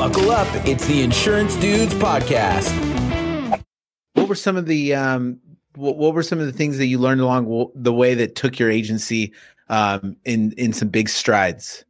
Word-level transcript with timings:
Buckle 0.00 0.30
up. 0.30 0.48
It's 0.66 0.86
the 0.86 1.02
Insurance 1.02 1.56
Dudes 1.56 1.92
podcast. 1.92 2.72
What 4.14 4.30
were 4.30 4.34
some 4.34 4.56
of 4.56 4.64
the 4.64 4.94
um 4.94 5.40
what, 5.74 5.98
what 5.98 6.14
were 6.14 6.22
some 6.22 6.40
of 6.40 6.46
the 6.46 6.54
things 6.54 6.78
that 6.78 6.86
you 6.86 6.98
learned 6.98 7.20
along 7.20 7.70
the 7.74 7.92
way 7.92 8.14
that 8.14 8.34
took 8.34 8.58
your 8.58 8.70
agency 8.70 9.34
um 9.68 10.16
in 10.24 10.52
in 10.52 10.72
some 10.72 10.88
big 10.88 11.10
strides? 11.10 11.84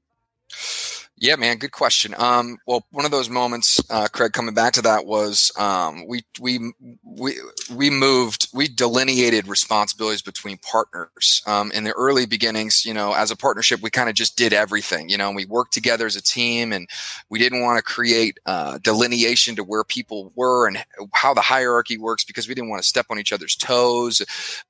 Yeah, 1.23 1.37
man, 1.37 1.59
good 1.59 1.73
question. 1.73 2.15
Um, 2.17 2.57
well, 2.67 2.87
one 2.93 3.05
of 3.05 3.11
those 3.11 3.29
moments, 3.29 3.79
uh, 3.91 4.09
Craig, 4.11 4.33
coming 4.33 4.55
back 4.55 4.73
to 4.73 4.83
that 4.83 5.05
was 5.05 5.53
um, 5.59 6.07
we 6.09 6.23
we 6.41 6.73
we 7.05 7.35
we 7.75 7.91
moved, 7.91 8.49
we 8.55 8.69
delineated 8.69 9.47
responsibilities 9.47 10.23
between 10.23 10.57
partners. 10.59 11.43
Um, 11.47 11.73
in 11.73 11.85
the 11.85 11.93
early 11.93 12.25
beginnings, 12.25 12.87
you 12.87 12.95
know, 12.95 13.13
as 13.13 13.31
a 13.31 13.37
partnership, 13.37 13.83
we 13.83 13.91
kind 13.91 14.09
of 14.09 14.15
just 14.15 14.39
did 14.39 14.55
everything, 14.55 15.11
you 15.11 15.19
know, 15.19 15.27
and 15.27 15.37
we 15.37 15.45
worked 15.45 15.75
together 15.75 16.07
as 16.07 16.17
a 16.17 16.23
team, 16.23 16.73
and 16.73 16.89
we 17.29 17.39
didn't 17.39 17.61
want 17.61 17.77
to 17.77 17.83
create 17.83 18.39
uh, 18.47 18.79
delineation 18.79 19.55
to 19.57 19.63
where 19.63 19.85
people 19.85 20.33
were 20.37 20.67
and 20.67 20.83
how 21.13 21.35
the 21.35 21.43
hierarchy 21.43 21.99
works 21.99 22.25
because 22.25 22.49
we 22.49 22.55
didn't 22.55 22.71
want 22.71 22.83
to 22.83 22.89
step 22.89 23.07
on 23.11 23.19
each 23.19 23.33
other's 23.33 23.57
toes. 23.57 24.23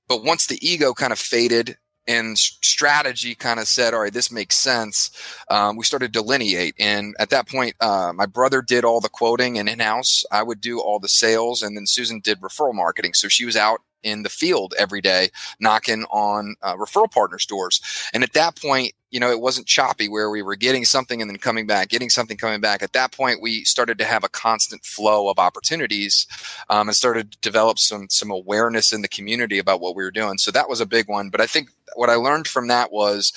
But 0.08 0.24
once 0.24 0.48
the 0.48 0.58
ego 0.68 0.94
kind 0.94 1.12
of 1.12 1.18
faded 1.20 1.76
and 2.10 2.36
strategy 2.36 3.34
kind 3.34 3.60
of 3.60 3.68
said, 3.68 3.94
all 3.94 4.00
right, 4.00 4.12
this 4.12 4.32
makes 4.32 4.56
sense. 4.56 5.10
Um, 5.48 5.76
we 5.76 5.84
started 5.84 6.12
to 6.12 6.20
delineate. 6.20 6.74
And 6.78 7.14
at 7.20 7.30
that 7.30 7.48
point, 7.48 7.74
uh, 7.80 8.12
my 8.14 8.26
brother 8.26 8.62
did 8.62 8.84
all 8.84 9.00
the 9.00 9.08
quoting 9.08 9.58
and 9.58 9.68
in 9.68 9.78
house. 9.78 10.24
I 10.32 10.42
would 10.42 10.60
do 10.60 10.80
all 10.80 10.98
the 10.98 11.08
sales. 11.08 11.62
And 11.62 11.76
then 11.76 11.86
Susan 11.86 12.20
did 12.20 12.40
referral 12.40 12.74
marketing. 12.74 13.14
So 13.14 13.28
she 13.28 13.44
was 13.44 13.56
out 13.56 13.80
in 14.02 14.22
the 14.22 14.28
field 14.28 14.74
every 14.78 15.00
day 15.00 15.28
knocking 15.60 16.04
on 16.10 16.56
uh, 16.62 16.74
referral 16.76 17.10
partners 17.10 17.44
doors 17.44 17.82
and 18.14 18.22
at 18.22 18.32
that 18.32 18.56
point 18.56 18.94
you 19.10 19.20
know 19.20 19.30
it 19.30 19.40
wasn't 19.40 19.66
choppy 19.66 20.08
where 20.08 20.30
we 20.30 20.42
were 20.42 20.56
getting 20.56 20.84
something 20.84 21.20
and 21.20 21.30
then 21.30 21.38
coming 21.38 21.66
back 21.66 21.88
getting 21.88 22.10
something 22.10 22.36
coming 22.36 22.60
back 22.60 22.82
at 22.82 22.92
that 22.92 23.12
point 23.12 23.42
we 23.42 23.64
started 23.64 23.98
to 23.98 24.04
have 24.04 24.24
a 24.24 24.28
constant 24.28 24.84
flow 24.84 25.28
of 25.28 25.38
opportunities 25.38 26.26
um, 26.68 26.88
and 26.88 26.96
started 26.96 27.32
to 27.32 27.38
develop 27.38 27.78
some 27.78 28.08
some 28.08 28.30
awareness 28.30 28.92
in 28.92 29.02
the 29.02 29.08
community 29.08 29.58
about 29.58 29.80
what 29.80 29.94
we 29.94 30.02
were 30.02 30.10
doing 30.10 30.38
so 30.38 30.50
that 30.50 30.68
was 30.68 30.80
a 30.80 30.86
big 30.86 31.08
one 31.08 31.28
but 31.28 31.40
i 31.40 31.46
think 31.46 31.70
what 31.94 32.10
i 32.10 32.14
learned 32.14 32.48
from 32.48 32.68
that 32.68 32.92
was 32.92 33.32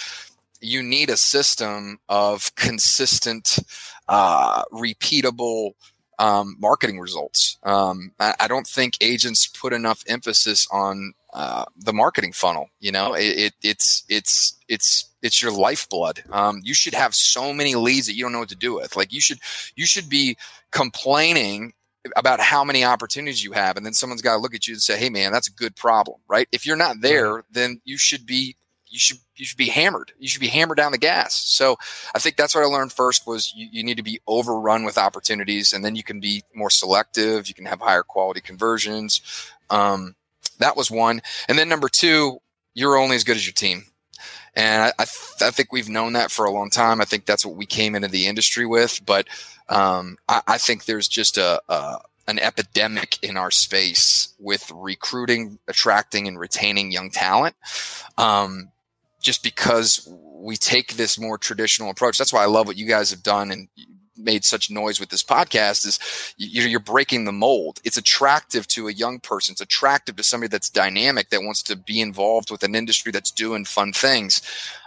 you 0.61 0.81
need 0.81 1.09
a 1.09 1.17
system 1.17 1.99
of 2.07 2.55
consistent 2.55 3.59
uh, 4.07 4.63
repeatable 4.71 5.73
um, 6.19 6.55
marketing 6.59 6.99
results. 6.99 7.57
Um, 7.63 8.11
I, 8.19 8.35
I, 8.39 8.47
don't 8.47 8.67
think 8.67 8.95
agents 9.01 9.47
put 9.47 9.73
enough 9.73 10.03
emphasis 10.07 10.67
on 10.71 11.13
uh, 11.33 11.65
the 11.75 11.91
marketing 11.91 12.33
funnel. 12.33 12.69
You 12.79 12.91
know, 12.91 13.13
it, 13.13 13.23
it, 13.37 13.53
it's 13.61 14.03
it's 14.07 14.57
it's 14.67 15.09
it's 15.23 15.41
your 15.41 15.51
lifeblood. 15.51 16.23
Um, 16.31 16.61
you 16.63 16.75
should 16.75 16.93
have 16.93 17.15
so 17.15 17.53
many 17.53 17.73
leads 17.73 18.05
that 18.07 18.13
you 18.13 18.23
don't 18.23 18.31
know 18.31 18.39
what 18.39 18.49
to 18.49 18.55
do 18.55 18.75
with. 18.75 18.95
Like 18.95 19.11
you 19.11 19.21
should 19.21 19.39
you 19.75 19.85
should 19.85 20.09
be 20.09 20.37
complaining 20.71 21.73
about 22.15 22.39
how 22.39 22.63
many 22.63 22.83
opportunities 22.83 23.43
you 23.43 23.53
have 23.53 23.77
and 23.77 23.85
then 23.85 23.93
someone's 23.93 24.21
got 24.21 24.35
to 24.35 24.41
look 24.41 24.53
at 24.53 24.67
you 24.67 24.73
and 24.73 24.81
say 24.81 24.97
hey 24.97 25.09
man 25.09 25.31
that's 25.31 25.47
a 25.47 25.53
good 25.53 25.73
problem 25.73 26.19
right 26.27 26.49
if 26.51 26.65
you're 26.65 26.75
not 26.75 26.99
there 26.99 27.45
then 27.49 27.79
you 27.85 27.97
should 27.97 28.25
be 28.25 28.57
you 28.93 28.99
should 28.99 29.17
you 29.35 29.45
should 29.45 29.57
be 29.57 29.69
hammered. 29.69 30.11
You 30.19 30.27
should 30.27 30.39
be 30.39 30.47
hammered 30.47 30.77
down 30.77 30.91
the 30.91 30.99
gas. 30.99 31.35
So 31.35 31.77
I 32.13 32.19
think 32.19 32.35
that's 32.37 32.53
what 32.53 32.63
I 32.63 32.67
learned 32.67 32.93
first 32.93 33.25
was 33.25 33.51
you, 33.55 33.67
you 33.71 33.83
need 33.83 33.97
to 33.97 34.03
be 34.03 34.21
overrun 34.27 34.85
with 34.85 34.99
opportunities, 34.99 35.73
and 35.73 35.83
then 35.83 35.95
you 35.95 36.03
can 36.03 36.19
be 36.19 36.43
more 36.53 36.69
selective. 36.69 37.47
You 37.47 37.55
can 37.55 37.65
have 37.65 37.81
higher 37.81 38.03
quality 38.03 38.39
conversions. 38.39 39.21
Um, 39.71 40.15
that 40.59 40.77
was 40.77 40.91
one, 40.91 41.21
and 41.49 41.57
then 41.57 41.67
number 41.67 41.89
two, 41.89 42.37
you're 42.75 42.95
only 42.95 43.15
as 43.15 43.23
good 43.23 43.35
as 43.35 43.45
your 43.45 43.53
team. 43.53 43.85
And 44.55 44.83
I, 44.83 44.87
I, 44.99 45.05
th- 45.05 45.41
I, 45.41 45.51
think 45.51 45.71
we've 45.71 45.89
known 45.89 46.13
that 46.13 46.31
for 46.31 46.45
a 46.45 46.51
long 46.51 46.69
time. 46.69 47.01
I 47.01 47.05
think 47.05 47.25
that's 47.25 47.45
what 47.45 47.55
we 47.55 47.65
came 47.65 47.95
into 47.95 48.07
the 48.07 48.27
industry 48.27 48.65
with. 48.65 49.01
But 49.05 49.27
um, 49.67 50.17
I, 50.29 50.41
I, 50.47 50.57
think 50.57 50.85
there's 50.85 51.07
just 51.07 51.37
a, 51.37 51.61
a 51.67 51.99
an 52.27 52.39
epidemic 52.39 53.21
in 53.23 53.35
our 53.35 53.51
space 53.51 54.33
with 54.39 54.71
recruiting, 54.73 55.59
attracting, 55.67 56.27
and 56.27 56.39
retaining 56.39 56.91
young 56.91 57.09
talent. 57.09 57.55
Um, 58.17 58.69
just 59.21 59.41
because 59.41 60.07
we 60.35 60.57
take 60.57 60.95
this 60.95 61.17
more 61.17 61.37
traditional 61.37 61.89
approach. 61.89 62.17
That's 62.17 62.33
why 62.33 62.43
I 62.43 62.47
love 62.47 62.67
what 62.67 62.77
you 62.77 62.85
guys 62.85 63.09
have 63.11 63.23
done 63.23 63.51
and 63.51 63.69
made 64.17 64.43
such 64.45 64.69
noise 64.69 64.99
with 64.99 65.09
this 65.09 65.23
podcast 65.23 65.85
is 65.85 65.99
you're 66.37 66.79
breaking 66.79 67.25
the 67.25 67.31
mold. 67.31 67.79
It's 67.83 67.97
attractive 67.97 68.67
to 68.67 68.87
a 68.87 68.93
young 68.93 69.19
person. 69.19 69.53
It's 69.53 69.61
attractive 69.61 70.15
to 70.17 70.23
somebody 70.23 70.49
that's 70.49 70.69
dynamic 70.69 71.29
that 71.29 71.43
wants 71.43 71.63
to 71.63 71.75
be 71.75 72.01
involved 72.01 72.51
with 72.51 72.63
an 72.63 72.75
industry 72.75 73.11
that's 73.11 73.31
doing 73.31 73.65
fun 73.65 73.93
things. 73.93 74.41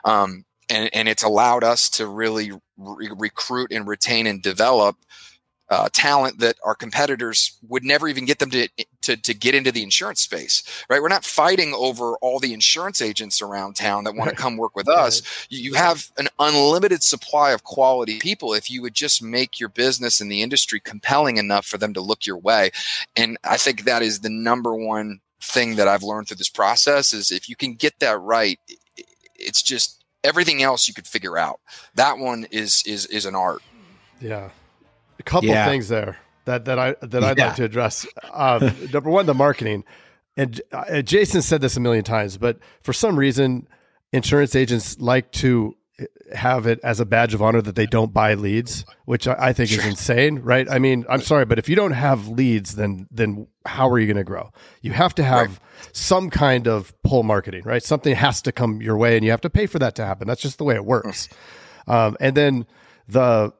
Um, 0.05 0.45
and, 0.69 0.91
and 0.93 1.09
it's 1.09 1.23
allowed 1.23 1.65
us 1.65 1.89
to 1.91 2.07
really 2.07 2.53
re- 2.77 3.11
recruit 3.17 3.73
and 3.73 3.87
retain 3.87 4.27
and 4.27 4.43
develop 4.43 4.97
uh, 5.69 5.89
talent 5.93 6.39
that 6.39 6.57
our 6.65 6.75
competitors 6.75 7.59
would 7.69 7.83
never 7.83 8.07
even 8.07 8.25
get 8.25 8.39
them 8.39 8.51
to, 8.51 8.69
to, 9.03 9.17
to 9.17 9.35
get 9.35 9.55
into 9.55 9.73
the 9.73 9.83
insurance 9.83 10.21
space, 10.21 10.63
right? 10.89 11.03
We're 11.03 11.09
not 11.09 11.25
fighting 11.25 11.75
over 11.75 12.17
all 12.19 12.39
the 12.39 12.53
insurance 12.53 13.03
agents 13.03 13.43
around 13.43 13.75
town 13.75 14.05
that 14.05 14.15
want 14.15 14.31
to 14.31 14.37
come 14.37 14.57
work 14.57 14.77
with 14.77 14.89
us. 14.89 15.23
You 15.49 15.75
have 15.75 16.11
an 16.19 16.29
unlimited 16.39 17.03
supply 17.03 17.51
of 17.51 17.65
quality 17.65 18.19
people 18.19 18.55
if 18.55 18.71
you 18.71 18.81
would 18.83 18.95
just 18.95 19.23
make 19.23 19.59
your 19.59 19.69
business 19.69 20.21
and 20.21 20.31
the 20.31 20.43
industry 20.43 20.79
compelling 20.79 21.37
enough 21.37 21.67
for 21.67 21.79
them 21.79 21.95
to 21.95 22.01
look 22.01 22.27
your 22.27 22.39
way. 22.39 22.71
And 23.17 23.37
I 23.43 23.57
think 23.57 23.85
that 23.85 24.03
is 24.03 24.21
the 24.21 24.31
number 24.31 24.75
one 24.75 25.21
thing 25.43 25.77
that 25.77 25.89
I've 25.89 26.03
learned 26.03 26.29
through 26.29 26.37
this 26.37 26.49
process 26.49 27.13
is 27.13 27.33
if 27.33 27.49
you 27.49 27.57
can 27.57 27.75
get 27.75 27.99
that 27.99 28.21
right, 28.21 28.61
it's 29.35 29.63
just 29.63 30.05
everything 30.23 30.63
else 30.63 30.87
you 30.87 30.95
could 30.95 31.07
figure 31.07 31.37
out. 31.37 31.59
That 31.97 32.19
one 32.19 32.47
is 32.53 32.85
is 32.87 33.07
is 33.07 33.27
an 33.27 33.35
art. 33.35 33.63
Yeah 34.21 34.51
a 35.19 35.23
couple 35.23 35.49
yeah. 35.49 35.67
things 35.67 35.89
there 35.89 36.19
that 36.47 36.65
that 36.65 36.79
I 36.79 36.97
that 37.03 37.23
I'd 37.23 37.39
yeah. 37.39 37.49
like 37.49 37.57
to 37.57 37.65
address. 37.65 38.07
Um, 38.33 38.73
number 38.93 39.11
one, 39.11 39.27
the 39.27 39.35
marketing, 39.35 39.85
and 40.37 40.61
uh, 40.73 41.03
Jason 41.03 41.43
said 41.43 41.61
this 41.61 41.77
a 41.77 41.81
million 41.81 42.05
times, 42.05 42.39
but 42.39 42.59
for 42.83 42.93
some 42.93 43.19
reason, 43.19 43.69
insurance 44.13 44.55
agents 44.55 44.99
like 44.99 45.31
to 45.33 45.77
have 46.35 46.67
it 46.67 46.79
as 46.83 47.01
a 47.01 47.07
badge 47.07 47.33
of 47.35 47.41
honor 47.41 47.63
that 47.63 47.75
they 47.75 47.87
don't 47.87 48.13
buy 48.13 48.35
leads, 48.35 48.85
which 49.07 49.27
I, 49.27 49.37
I 49.39 49.53
think 49.53 49.71
sure. 49.71 49.81
is 49.81 49.87
insane, 49.87 50.41
right? 50.41 50.69
I 50.71 50.79
mean, 50.79 51.07
I'm 51.09 51.23
sorry, 51.23 51.47
but 51.47 51.59
if 51.59 51.69
you 51.69 51.77
don't 51.77 51.93
have 51.93 52.29
leads, 52.29 52.75
then 52.75 53.07
then 53.11 53.47
how 53.65 53.89
are 53.89 53.99
you 53.99 54.07
going 54.07 54.17
to 54.17 54.25
grow? 54.25 54.51
You 54.83 54.93
have 54.93 55.15
to 55.17 55.25
have 55.25 55.49
right. 55.49 55.59
some 55.93 56.31
kind 56.31 56.69
of 56.69 56.93
pull 57.03 57.23
marketing, 57.23 57.63
right? 57.65 57.83
Something 57.83 58.15
has 58.15 58.43
to 58.43 58.53
come 58.53 58.81
your 58.83 58.97
way, 58.97 59.17
and 59.17 59.25
you 59.25 59.31
have 59.31 59.41
to 59.43 59.51
pay 59.51 59.67
for 59.67 59.79
that 59.79 59.95
to 59.97 60.05
happen. 60.05 60.27
That's 60.27 60.43
just 60.43 60.59
the 60.59 60.65
way 60.65 60.75
it 60.75 60.85
works. 60.85 61.29
Um, 61.89 62.17
and 62.21 62.37
then 62.37 62.67
the 63.09 63.53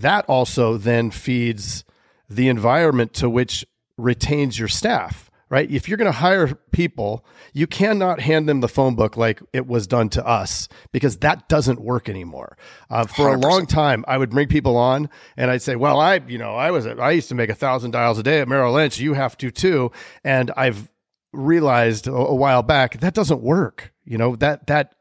that 0.00 0.24
also 0.26 0.76
then 0.76 1.10
feeds 1.10 1.84
the 2.28 2.48
environment 2.48 3.12
to 3.14 3.28
which 3.28 3.64
retains 3.96 4.58
your 4.58 4.68
staff 4.68 5.26
right? 5.48 5.70
If 5.70 5.88
you're 5.88 5.96
going 5.96 6.10
to 6.10 6.18
hire 6.18 6.54
people 6.72 7.24
you 7.52 7.66
cannot 7.66 8.20
hand 8.20 8.48
them 8.48 8.60
the 8.60 8.68
phone 8.68 8.94
book 8.94 9.16
like 9.16 9.40
it 9.52 9.66
was 9.66 9.86
done 9.86 10.08
to 10.10 10.26
us 10.26 10.68
because 10.92 11.18
that 11.18 11.48
doesn't 11.48 11.80
work 11.80 12.08
anymore. 12.08 12.58
Uh, 12.90 13.06
for 13.06 13.30
100%. 13.30 13.34
a 13.34 13.38
long 13.38 13.66
time 13.66 14.04
i 14.06 14.18
would 14.18 14.30
bring 14.30 14.48
people 14.48 14.76
on 14.76 15.08
and 15.36 15.50
i'd 15.50 15.62
say 15.62 15.74
well 15.76 15.98
i 16.00 16.20
you 16.28 16.38
know 16.38 16.54
i 16.54 16.70
was 16.70 16.86
i 16.86 17.10
used 17.10 17.28
to 17.28 17.34
make 17.34 17.50
a 17.50 17.54
thousand 17.54 17.92
dials 17.92 18.18
a 18.18 18.22
day 18.22 18.40
at 18.40 18.48
merrill 18.48 18.72
lynch. 18.72 18.98
You 18.98 19.14
have 19.14 19.36
to 19.38 19.50
too. 19.50 19.90
And 20.24 20.50
i've 20.56 20.90
realized 21.32 22.06
a, 22.06 22.12
a 22.12 22.34
while 22.34 22.62
back 22.62 23.00
that 23.00 23.14
doesn't 23.14 23.40
work 23.40 23.92
you 24.04 24.18
know 24.18 24.36
that 24.36 24.66
that 24.66 24.94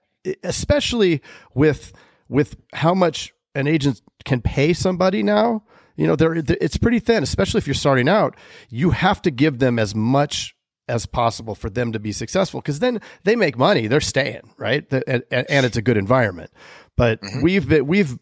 especially 0.43 1.21
with 1.53 1.93
with 2.27 2.55
how 2.73 2.93
much 2.93 3.33
an 3.53 3.67
agent 3.67 4.01
can 4.23 4.41
pay 4.41 4.73
somebody 4.73 5.23
now, 5.23 5.63
you 5.95 6.07
know, 6.07 6.15
they're, 6.15 6.35
it's 6.35 6.77
pretty 6.77 6.99
thin, 6.99 7.23
especially 7.23 7.59
if 7.59 7.67
you're 7.67 7.73
starting 7.73 8.09
out. 8.09 8.35
You 8.69 8.91
have 8.91 9.21
to 9.23 9.31
give 9.31 9.59
them 9.59 9.79
as 9.79 9.95
much 9.95 10.55
as 10.87 11.05
possible 11.05 11.55
for 11.55 11.69
them 11.69 11.91
to 11.93 11.99
be 11.99 12.11
successful 12.11 12.61
because 12.61 12.79
then 12.79 13.01
they 13.23 13.35
make 13.35 13.57
money, 13.57 13.87
they're 13.87 14.01
staying, 14.01 14.53
right? 14.57 14.85
And, 15.07 15.23
and 15.31 15.65
it's 15.65 15.77
a 15.77 15.81
good 15.81 15.97
environment. 15.97 16.51
But 16.95 17.21
mm-hmm. 17.21 17.41
we've 17.41 17.67
been, 17.67 17.87
we've 17.87 18.19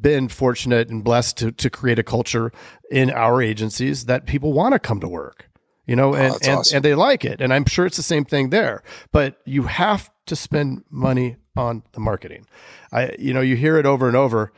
been 0.00 0.28
fortunate 0.28 0.88
and 0.88 1.04
blessed 1.04 1.36
to, 1.38 1.52
to 1.52 1.68
create 1.68 1.98
a 1.98 2.02
culture 2.02 2.50
in 2.90 3.10
our 3.10 3.42
agencies 3.42 4.06
that 4.06 4.26
people 4.26 4.52
want 4.52 4.72
to 4.72 4.78
come 4.78 5.00
to 5.00 5.08
work 5.08 5.48
you 5.86 5.96
know, 5.96 6.10
oh, 6.10 6.14
and, 6.14 6.34
and, 6.42 6.58
awesome. 6.58 6.76
and 6.76 6.84
they 6.84 6.94
like 6.94 7.24
it. 7.24 7.40
And 7.40 7.52
I'm 7.52 7.66
sure 7.66 7.86
it's 7.86 7.96
the 7.96 8.02
same 8.02 8.24
thing 8.24 8.50
there, 8.50 8.82
but 9.10 9.38
you 9.44 9.64
have 9.64 10.10
to 10.26 10.36
spend 10.36 10.84
money 10.90 11.36
on 11.56 11.82
the 11.92 12.00
marketing. 12.00 12.46
I, 12.92 13.14
you 13.18 13.34
know, 13.34 13.40
you 13.40 13.56
hear 13.56 13.76
it 13.78 13.86
over 13.86 14.06
and 14.06 14.16
over. 14.16 14.52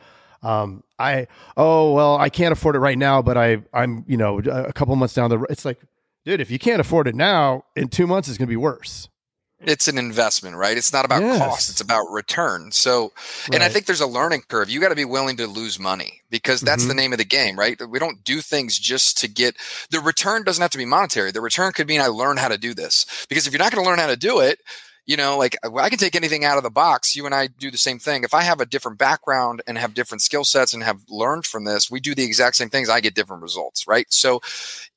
Um, 0.45 0.83
I, 0.99 1.27
oh, 1.57 1.93
well, 1.93 2.17
I 2.17 2.29
can't 2.29 2.51
afford 2.51 2.75
it 2.75 2.79
right 2.79 2.97
now, 2.97 3.21
but 3.21 3.35
I, 3.35 3.63
I'm, 3.73 4.05
you 4.07 4.15
know, 4.15 4.39
a 4.39 4.71
couple 4.71 4.95
months 4.95 5.15
down 5.15 5.29
the 5.31 5.39
road, 5.39 5.49
it's 5.49 5.65
like, 5.65 5.81
dude, 6.23 6.39
if 6.39 6.51
you 6.51 6.59
can't 6.59 6.79
afford 6.79 7.07
it 7.07 7.15
now, 7.15 7.65
in 7.75 7.87
two 7.87 8.05
months, 8.05 8.29
it's 8.29 8.37
going 8.37 8.47
to 8.47 8.51
be 8.51 8.55
worse. 8.55 9.09
It's 9.61 9.87
an 9.87 9.97
investment, 9.97 10.57
right? 10.57 10.77
It's 10.77 10.93
not 10.93 11.05
about 11.05 11.23
yes. 11.23 11.39
cost, 11.39 11.69
it's 11.71 11.81
about 11.81 12.11
return. 12.11 12.71
So, 12.71 13.13
right. 13.49 13.55
and 13.55 13.63
I 13.63 13.69
think 13.69 13.87
there's 13.87 14.01
a 14.01 14.07
learning 14.07 14.43
curve. 14.47 14.69
You 14.69 14.79
got 14.79 14.89
to 14.89 14.95
be 14.95 15.05
willing 15.05 15.37
to 15.37 15.47
lose 15.47 15.79
money 15.79 16.21
because 16.29 16.61
that's 16.61 16.83
mm-hmm. 16.83 16.89
the 16.89 16.93
name 16.95 17.11
of 17.13 17.17
the 17.17 17.25
game, 17.25 17.57
right? 17.57 17.81
We 17.89 17.97
don't 17.97 18.23
do 18.23 18.41
things 18.41 18.77
just 18.77 19.17
to 19.19 19.27
get 19.27 19.55
the 19.89 19.99
return 19.99 20.43
doesn't 20.43 20.61
have 20.61 20.71
to 20.71 20.77
be 20.77 20.85
monetary. 20.85 21.31
The 21.31 21.41
return 21.41 21.71
could 21.71 21.87
mean 21.87 22.01
I 22.01 22.07
learn 22.07 22.37
how 22.37 22.49
to 22.49 22.57
do 22.57 22.73
this. 22.73 23.25
Because 23.27 23.47
if 23.47 23.53
you're 23.53 23.63
not 23.63 23.71
going 23.71 23.83
to 23.83 23.89
learn 23.89 23.97
how 23.97 24.07
to 24.07 24.17
do 24.17 24.39
it, 24.41 24.59
you 25.05 25.17
know 25.17 25.37
like 25.37 25.57
uh, 25.63 25.75
i 25.77 25.89
can 25.89 25.97
take 25.97 26.15
anything 26.15 26.43
out 26.43 26.57
of 26.57 26.63
the 26.63 26.69
box 26.69 27.15
you 27.15 27.25
and 27.25 27.35
i 27.35 27.47
do 27.47 27.71
the 27.71 27.77
same 27.77 27.99
thing. 27.99 28.23
If 28.23 28.33
i 28.33 28.41
have 28.41 28.59
a 28.59 28.65
different 28.65 28.97
background 28.97 29.61
and 29.67 29.77
have 29.77 29.93
different 29.93 30.21
skill 30.21 30.43
sets 30.43 30.73
and 30.73 30.83
have 30.83 31.01
learned 31.09 31.45
from 31.45 31.65
this 31.65 31.89
we 31.89 31.99
do 31.99 32.15
the 32.15 32.23
exact 32.23 32.55
same 32.55 32.69
things 32.69 32.89
i 32.89 32.99
get 32.99 33.15
different 33.15 33.43
results 33.43 33.87
right? 33.87 34.07
So 34.09 34.41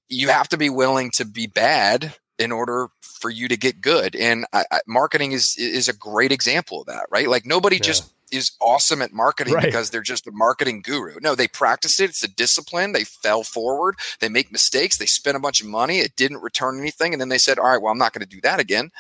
you 0.09 0.29
have 0.29 0.49
to 0.49 0.57
be 0.57 0.71
willing 0.71 1.11
to 1.13 1.25
be 1.25 1.47
bad 1.47 2.15
in 2.39 2.53
order 2.53 2.89
for 3.03 3.31
you 3.31 3.49
to 3.49 3.57
get 3.57 3.81
good 3.81 4.15
and 4.15 4.47
I, 4.53 4.65
I, 4.71 4.81
marketing 4.87 5.33
is 5.33 5.57
is 5.59 5.89
a 5.89 5.93
great 5.93 6.33
example 6.33 6.81
of 6.81 6.87
that 6.87 7.07
right? 7.11 7.29
Like 7.29 7.45
nobody 7.45 7.77
yeah. 7.77 7.83
just 7.83 8.13
is 8.31 8.53
awesome 8.61 9.03
at 9.03 9.13
marketing 9.13 9.55
right. 9.55 9.65
because 9.65 9.91
they're 9.91 10.01
just 10.01 10.27
a 10.27 10.33
marketing 10.33 10.83
guru. 10.83 11.17
No, 11.21 11.35
they 11.35 11.49
practiced 11.49 12.01
it. 12.01 12.11
It's 12.11 12.23
a 12.23 12.29
discipline. 12.29 12.93
They 12.93 13.05
fell 13.05 13.43
forward. 13.43 13.97
They 14.21 14.29
make 14.29 14.53
mistakes. 14.53 14.99
They 14.99 15.07
spent 15.07 15.37
a 15.37 15.41
bunch 15.41 15.61
of 15.61 15.67
money. 15.67 15.99
It 15.99 16.17
didn't 16.17 16.43
return 16.43 16.79
anything. 16.79 17.13
And 17.13 17.21
then 17.21 17.29
they 17.29 17.39
said, 17.39 17.59
all 17.59 17.69
right, 17.69 17.81
well, 17.81 17.93
I'm 17.93 17.99
not 17.99 18.13
going 18.13 18.27
to 18.27 18.37
do 18.37 18.41
that 18.43 18.61
again. 18.61 18.91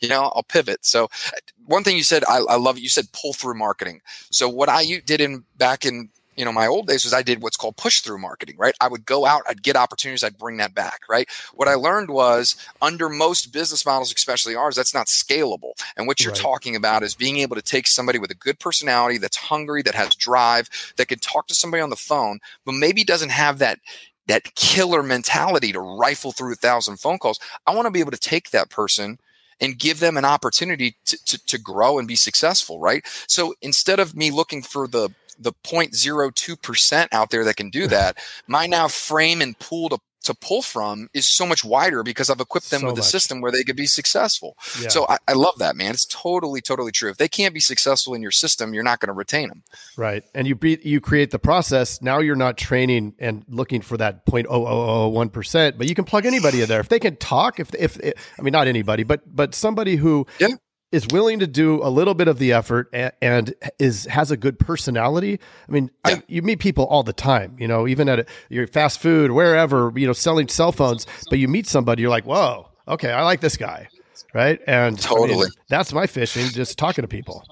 You 0.00 0.08
know, 0.08 0.32
I'll 0.34 0.42
pivot. 0.42 0.84
So 0.84 1.04
uh, 1.04 1.38
one 1.66 1.84
thing 1.84 1.96
you 1.96 2.02
said, 2.02 2.24
I, 2.28 2.38
I 2.38 2.56
love 2.56 2.76
it. 2.76 2.82
You 2.82 2.88
said 2.88 3.12
pull 3.12 3.32
through 3.32 3.54
marketing. 3.54 4.00
So 4.30 4.48
what 4.48 4.68
I 4.68 4.84
did 5.04 5.20
in 5.20 5.44
back 5.56 5.84
in 5.84 6.10
you 6.38 6.44
know, 6.44 6.52
my 6.52 6.68
old 6.68 6.86
days 6.86 7.02
was 7.04 7.12
I 7.12 7.22
did 7.22 7.42
what's 7.42 7.56
called 7.56 7.76
push 7.76 8.00
through 8.00 8.18
marketing, 8.18 8.54
right? 8.58 8.74
I 8.80 8.86
would 8.86 9.04
go 9.04 9.26
out, 9.26 9.42
I'd 9.48 9.62
get 9.62 9.74
opportunities, 9.74 10.22
I'd 10.22 10.38
bring 10.38 10.58
that 10.58 10.72
back, 10.72 11.00
right? 11.10 11.28
What 11.52 11.66
I 11.66 11.74
learned 11.74 12.10
was 12.10 12.54
under 12.80 13.08
most 13.08 13.52
business 13.52 13.84
models, 13.84 14.12
especially 14.12 14.54
ours, 14.54 14.76
that's 14.76 14.94
not 14.94 15.08
scalable. 15.08 15.72
And 15.96 16.06
what 16.06 16.22
you're 16.22 16.32
right. 16.32 16.40
talking 16.40 16.76
about 16.76 17.02
is 17.02 17.16
being 17.16 17.38
able 17.38 17.56
to 17.56 17.62
take 17.62 17.88
somebody 17.88 18.20
with 18.20 18.30
a 18.30 18.36
good 18.36 18.60
personality 18.60 19.18
that's 19.18 19.36
hungry, 19.36 19.82
that 19.82 19.96
has 19.96 20.14
drive, 20.14 20.68
that 20.96 21.08
can 21.08 21.18
talk 21.18 21.48
to 21.48 21.54
somebody 21.54 21.80
on 21.80 21.90
the 21.90 21.96
phone, 21.96 22.38
but 22.64 22.72
maybe 22.72 23.02
doesn't 23.02 23.30
have 23.30 23.58
that 23.58 23.80
that 24.28 24.54
killer 24.54 25.02
mentality 25.02 25.72
to 25.72 25.80
rifle 25.80 26.32
through 26.32 26.52
a 26.52 26.56
thousand 26.56 26.98
phone 26.98 27.18
calls. 27.18 27.40
I 27.66 27.74
want 27.74 27.86
to 27.86 27.90
be 27.90 28.00
able 28.00 28.10
to 28.10 28.18
take 28.18 28.50
that 28.50 28.70
person 28.70 29.18
and 29.58 29.78
give 29.78 30.00
them 30.00 30.16
an 30.16 30.24
opportunity 30.24 30.96
to, 31.06 31.24
to, 31.24 31.46
to, 31.46 31.58
grow 31.58 31.98
and 31.98 32.06
be 32.06 32.14
successful, 32.14 32.78
right? 32.78 33.04
So 33.26 33.54
instead 33.62 33.98
of 33.98 34.14
me 34.14 34.30
looking 34.30 34.62
for 34.62 34.86
the 34.86 35.10
the 35.38 35.52
0.02% 35.64 37.08
out 37.12 37.30
there 37.30 37.44
that 37.44 37.56
can 37.56 37.70
do 37.70 37.86
that, 37.88 38.18
my 38.46 38.66
now 38.66 38.88
frame 38.88 39.40
and 39.40 39.58
pool 39.58 39.88
to 39.90 39.98
to 40.28 40.34
pull 40.34 40.62
from 40.62 41.08
is 41.14 41.26
so 41.26 41.46
much 41.46 41.64
wider 41.64 42.02
because 42.02 42.28
I've 42.28 42.40
equipped 42.40 42.70
them 42.70 42.80
so 42.80 42.88
with 42.88 42.98
a 42.98 43.02
system 43.02 43.40
where 43.40 43.50
they 43.50 43.62
could 43.62 43.76
be 43.76 43.86
successful. 43.86 44.56
Yeah. 44.80 44.88
So 44.88 45.06
I, 45.08 45.16
I, 45.26 45.32
love 45.32 45.58
that, 45.58 45.76
man. 45.76 45.92
It's 45.92 46.04
totally, 46.04 46.60
totally 46.60 46.92
true. 46.92 47.08
If 47.08 47.16
they 47.16 47.28
can't 47.28 47.54
be 47.54 47.60
successful 47.60 48.14
in 48.14 48.20
your 48.20 48.30
system, 48.30 48.74
you're 48.74 48.82
not 48.82 49.00
going 49.00 49.08
to 49.08 49.14
retain 49.14 49.48
them. 49.48 49.62
Right. 49.96 50.24
And 50.34 50.46
you 50.46 50.54
be, 50.54 50.78
you 50.82 51.00
create 51.00 51.30
the 51.30 51.38
process. 51.38 52.02
Now 52.02 52.18
you're 52.18 52.36
not 52.36 52.58
training 52.58 53.14
and 53.18 53.44
looking 53.48 53.80
for 53.80 53.96
that 53.96 54.26
0.0001%, 54.26 55.78
but 55.78 55.88
you 55.88 55.94
can 55.94 56.04
plug 56.04 56.26
anybody 56.26 56.60
in 56.60 56.68
there. 56.68 56.80
If 56.80 56.88
they 56.88 56.98
can 56.98 57.16
talk, 57.16 57.58
if, 57.58 57.74
if, 57.74 57.98
if 58.00 58.14
I 58.38 58.42
mean, 58.42 58.52
not 58.52 58.66
anybody, 58.66 59.04
but, 59.04 59.22
but 59.34 59.54
somebody 59.54 59.96
who 59.96 60.26
yeah 60.38 60.48
is 60.90 61.06
willing 61.08 61.38
to 61.38 61.46
do 61.46 61.82
a 61.82 61.90
little 61.90 62.14
bit 62.14 62.28
of 62.28 62.38
the 62.38 62.52
effort 62.52 62.88
and, 62.92 63.12
and 63.20 63.54
is 63.78 64.06
has 64.06 64.30
a 64.30 64.36
good 64.36 64.58
personality. 64.58 65.38
I 65.68 65.72
mean, 65.72 65.90
yeah. 66.06 66.14
I, 66.14 66.22
you 66.28 66.42
meet 66.42 66.60
people 66.60 66.86
all 66.86 67.02
the 67.02 67.12
time, 67.12 67.56
you 67.58 67.68
know, 67.68 67.86
even 67.86 68.08
at 68.08 68.20
a, 68.20 68.26
your 68.48 68.66
fast 68.66 68.98
food, 68.98 69.32
wherever, 69.32 69.92
you 69.96 70.06
know, 70.06 70.12
selling 70.12 70.48
cell 70.48 70.72
phones, 70.72 71.06
but 71.28 71.38
you 71.38 71.48
meet 71.48 71.66
somebody, 71.66 72.02
you're 72.02 72.10
like, 72.10 72.24
whoa, 72.24 72.68
okay, 72.86 73.12
I 73.12 73.22
like 73.22 73.40
this 73.40 73.56
guy, 73.56 73.88
right? 74.32 74.60
And 74.66 74.98
totally, 74.98 75.34
I 75.34 75.36
mean, 75.36 75.48
that's 75.68 75.92
my 75.92 76.06
fishing, 76.06 76.46
just 76.48 76.78
talking 76.78 77.02
to 77.02 77.08
people. 77.08 77.44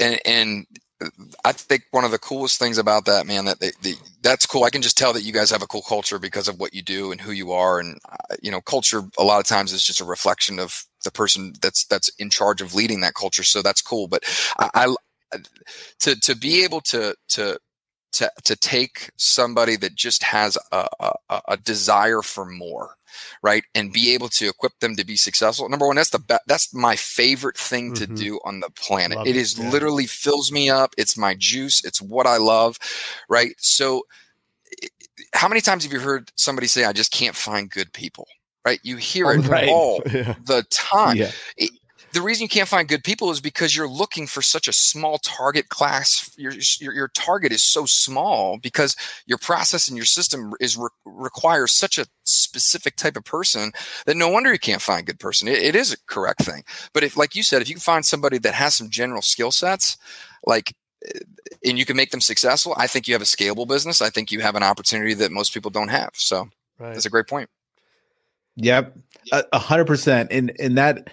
And 0.00 0.20
and 0.24 0.66
I 1.44 1.52
think 1.52 1.84
one 1.92 2.04
of 2.04 2.10
the 2.10 2.18
coolest 2.18 2.58
things 2.58 2.76
about 2.76 3.04
that, 3.04 3.26
man, 3.26 3.44
that 3.44 3.60
they, 3.60 3.70
they, 3.82 3.94
that's 4.22 4.46
cool. 4.46 4.64
I 4.64 4.70
can 4.70 4.82
just 4.82 4.98
tell 4.98 5.12
that 5.12 5.22
you 5.22 5.32
guys 5.32 5.50
have 5.50 5.62
a 5.62 5.66
cool 5.66 5.82
culture 5.82 6.18
because 6.18 6.48
of 6.48 6.58
what 6.58 6.74
you 6.74 6.82
do 6.82 7.12
and 7.12 7.20
who 7.20 7.30
you 7.30 7.52
are, 7.52 7.78
and 7.78 7.98
uh, 8.08 8.34
you 8.42 8.50
know, 8.50 8.60
culture 8.60 9.02
a 9.18 9.22
lot 9.22 9.38
of 9.38 9.46
times 9.46 9.72
is 9.72 9.84
just 9.84 10.00
a 10.00 10.04
reflection 10.04 10.58
of 10.58 10.84
the 11.08 11.12
person 11.12 11.54
that's 11.62 11.84
that's 11.86 12.10
in 12.18 12.28
charge 12.28 12.60
of 12.60 12.74
leading 12.74 13.00
that 13.00 13.14
culture. 13.14 13.42
So 13.42 13.62
that's 13.62 13.82
cool. 13.82 14.08
But 14.08 14.24
I, 14.58 14.70
I 14.74 14.94
to 16.00 16.18
to 16.20 16.36
be 16.36 16.62
able 16.64 16.80
to 16.82 17.14
to 17.30 17.58
to 18.12 18.30
to 18.44 18.56
take 18.56 19.10
somebody 19.16 19.76
that 19.76 19.94
just 19.94 20.22
has 20.22 20.56
a, 20.72 20.88
a, 21.00 21.40
a 21.48 21.56
desire 21.56 22.22
for 22.22 22.44
more 22.44 22.96
right 23.42 23.64
and 23.74 23.92
be 23.92 24.14
able 24.14 24.28
to 24.28 24.48
equip 24.48 24.78
them 24.80 24.96
to 24.96 25.04
be 25.04 25.16
successful 25.16 25.68
number 25.68 25.86
one 25.86 25.96
that's 25.96 26.10
the 26.10 26.18
best 26.18 26.42
that's 26.46 26.74
my 26.74 26.96
favorite 26.96 27.56
thing 27.56 27.92
mm-hmm. 27.92 28.14
to 28.14 28.22
do 28.22 28.40
on 28.44 28.60
the 28.60 28.70
planet 28.70 29.18
love 29.18 29.26
it 29.26 29.36
is 29.36 29.58
yeah. 29.58 29.68
literally 29.70 30.06
fills 30.06 30.50
me 30.50 30.70
up 30.70 30.94
it's 30.96 31.16
my 31.16 31.34
juice 31.34 31.84
it's 31.84 32.00
what 32.00 32.26
i 32.26 32.38
love 32.38 32.78
right 33.28 33.54
so 33.58 34.02
how 35.34 35.48
many 35.48 35.60
times 35.60 35.84
have 35.84 35.92
you 35.92 36.00
heard 36.00 36.32
somebody 36.34 36.66
say 36.66 36.84
i 36.84 36.92
just 36.92 37.12
can't 37.12 37.36
find 37.36 37.70
good 37.70 37.92
people 37.92 38.26
right 38.68 38.80
you 38.82 38.96
hear 38.96 39.30
it 39.32 39.46
right. 39.46 39.68
all 39.68 40.02
yeah. 40.12 40.34
the 40.44 40.64
time 40.70 41.16
yeah. 41.16 41.30
it, 41.56 41.70
the 42.12 42.22
reason 42.22 42.42
you 42.42 42.48
can't 42.48 42.68
find 42.68 42.88
good 42.88 43.04
people 43.04 43.30
is 43.30 43.40
because 43.40 43.76
you're 43.76 43.88
looking 43.88 44.26
for 44.26 44.40
such 44.40 44.66
a 44.66 44.72
small 44.72 45.18
target 45.18 45.68
class. 45.68 46.34
Your 46.36 46.52
your, 46.80 46.92
your 46.94 47.08
target 47.08 47.52
is 47.52 47.64
so 47.64 47.84
small 47.86 48.58
because 48.58 48.96
your 49.26 49.38
process 49.38 49.88
and 49.88 49.96
your 49.96 50.06
system 50.06 50.52
is 50.60 50.76
re- 50.76 50.88
requires 51.04 51.72
such 51.72 51.98
a 51.98 52.06
specific 52.24 52.96
type 52.96 53.16
of 53.16 53.24
person 53.24 53.72
that 54.06 54.16
no 54.16 54.28
wonder 54.28 54.52
you 54.52 54.58
can't 54.58 54.82
find 54.82 55.06
good 55.06 55.20
person. 55.20 55.48
It, 55.48 55.62
it 55.62 55.76
is 55.76 55.92
a 55.92 55.98
correct 56.06 56.42
thing. 56.42 56.64
But 56.92 57.04
if, 57.04 57.16
like 57.16 57.36
you 57.36 57.42
said, 57.42 57.62
if 57.62 57.68
you 57.68 57.74
can 57.74 57.80
find 57.80 58.04
somebody 58.04 58.38
that 58.38 58.54
has 58.54 58.74
some 58.74 58.90
general 58.90 59.22
skill 59.22 59.50
sets, 59.50 59.98
like 60.46 60.74
eh, 61.04 61.20
and 61.64 61.78
you 61.78 61.84
can 61.84 61.96
make 61.96 62.10
them 62.10 62.20
successful, 62.20 62.74
I 62.76 62.86
think 62.86 63.06
you 63.06 63.14
have 63.14 63.22
a 63.22 63.26
scalable 63.26 63.68
business. 63.68 64.00
I 64.00 64.10
think 64.10 64.32
you 64.32 64.40
have 64.40 64.56
an 64.56 64.62
opportunity 64.62 65.14
that 65.14 65.30
most 65.30 65.52
people 65.52 65.70
don't 65.70 65.88
have. 65.88 66.10
So 66.14 66.48
right. 66.78 66.94
that's 66.94 67.06
a 67.06 67.10
great 67.10 67.26
point. 67.26 67.50
Yep, 68.60 68.96
a 69.32 69.58
hundred 69.58 69.86
percent. 69.86 70.32
And 70.32 70.52
and 70.58 70.76
that 70.78 71.08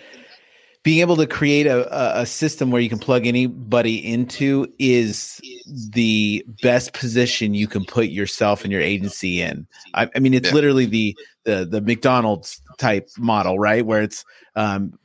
being 0.83 0.99
able 0.99 1.15
to 1.15 1.25
create 1.25 1.65
a, 1.65 2.19
a 2.19 2.25
system 2.25 2.69
where 2.69 2.81
you 2.81 2.89
can 2.89 2.99
plug 2.99 3.25
anybody 3.25 3.97
into 3.97 4.71
is 4.77 5.41
the 5.89 6.45
best 6.61 6.93
position 6.93 7.55
you 7.55 7.67
can 7.67 7.83
put 7.85 8.07
yourself 8.07 8.63
and 8.63 8.71
your 8.71 8.81
agency 8.81 9.41
in. 9.41 9.65
I, 9.95 10.07
I 10.15 10.19
mean, 10.19 10.35
it's 10.35 10.49
yeah. 10.49 10.53
literally 10.53 10.85
the, 10.85 11.15
the 11.43 11.65
the 11.65 11.81
McDonald's 11.81 12.61
type 12.77 13.09
model, 13.17 13.57
right? 13.57 13.85
Where 13.85 14.01
it's 14.01 14.23
um, 14.55 14.97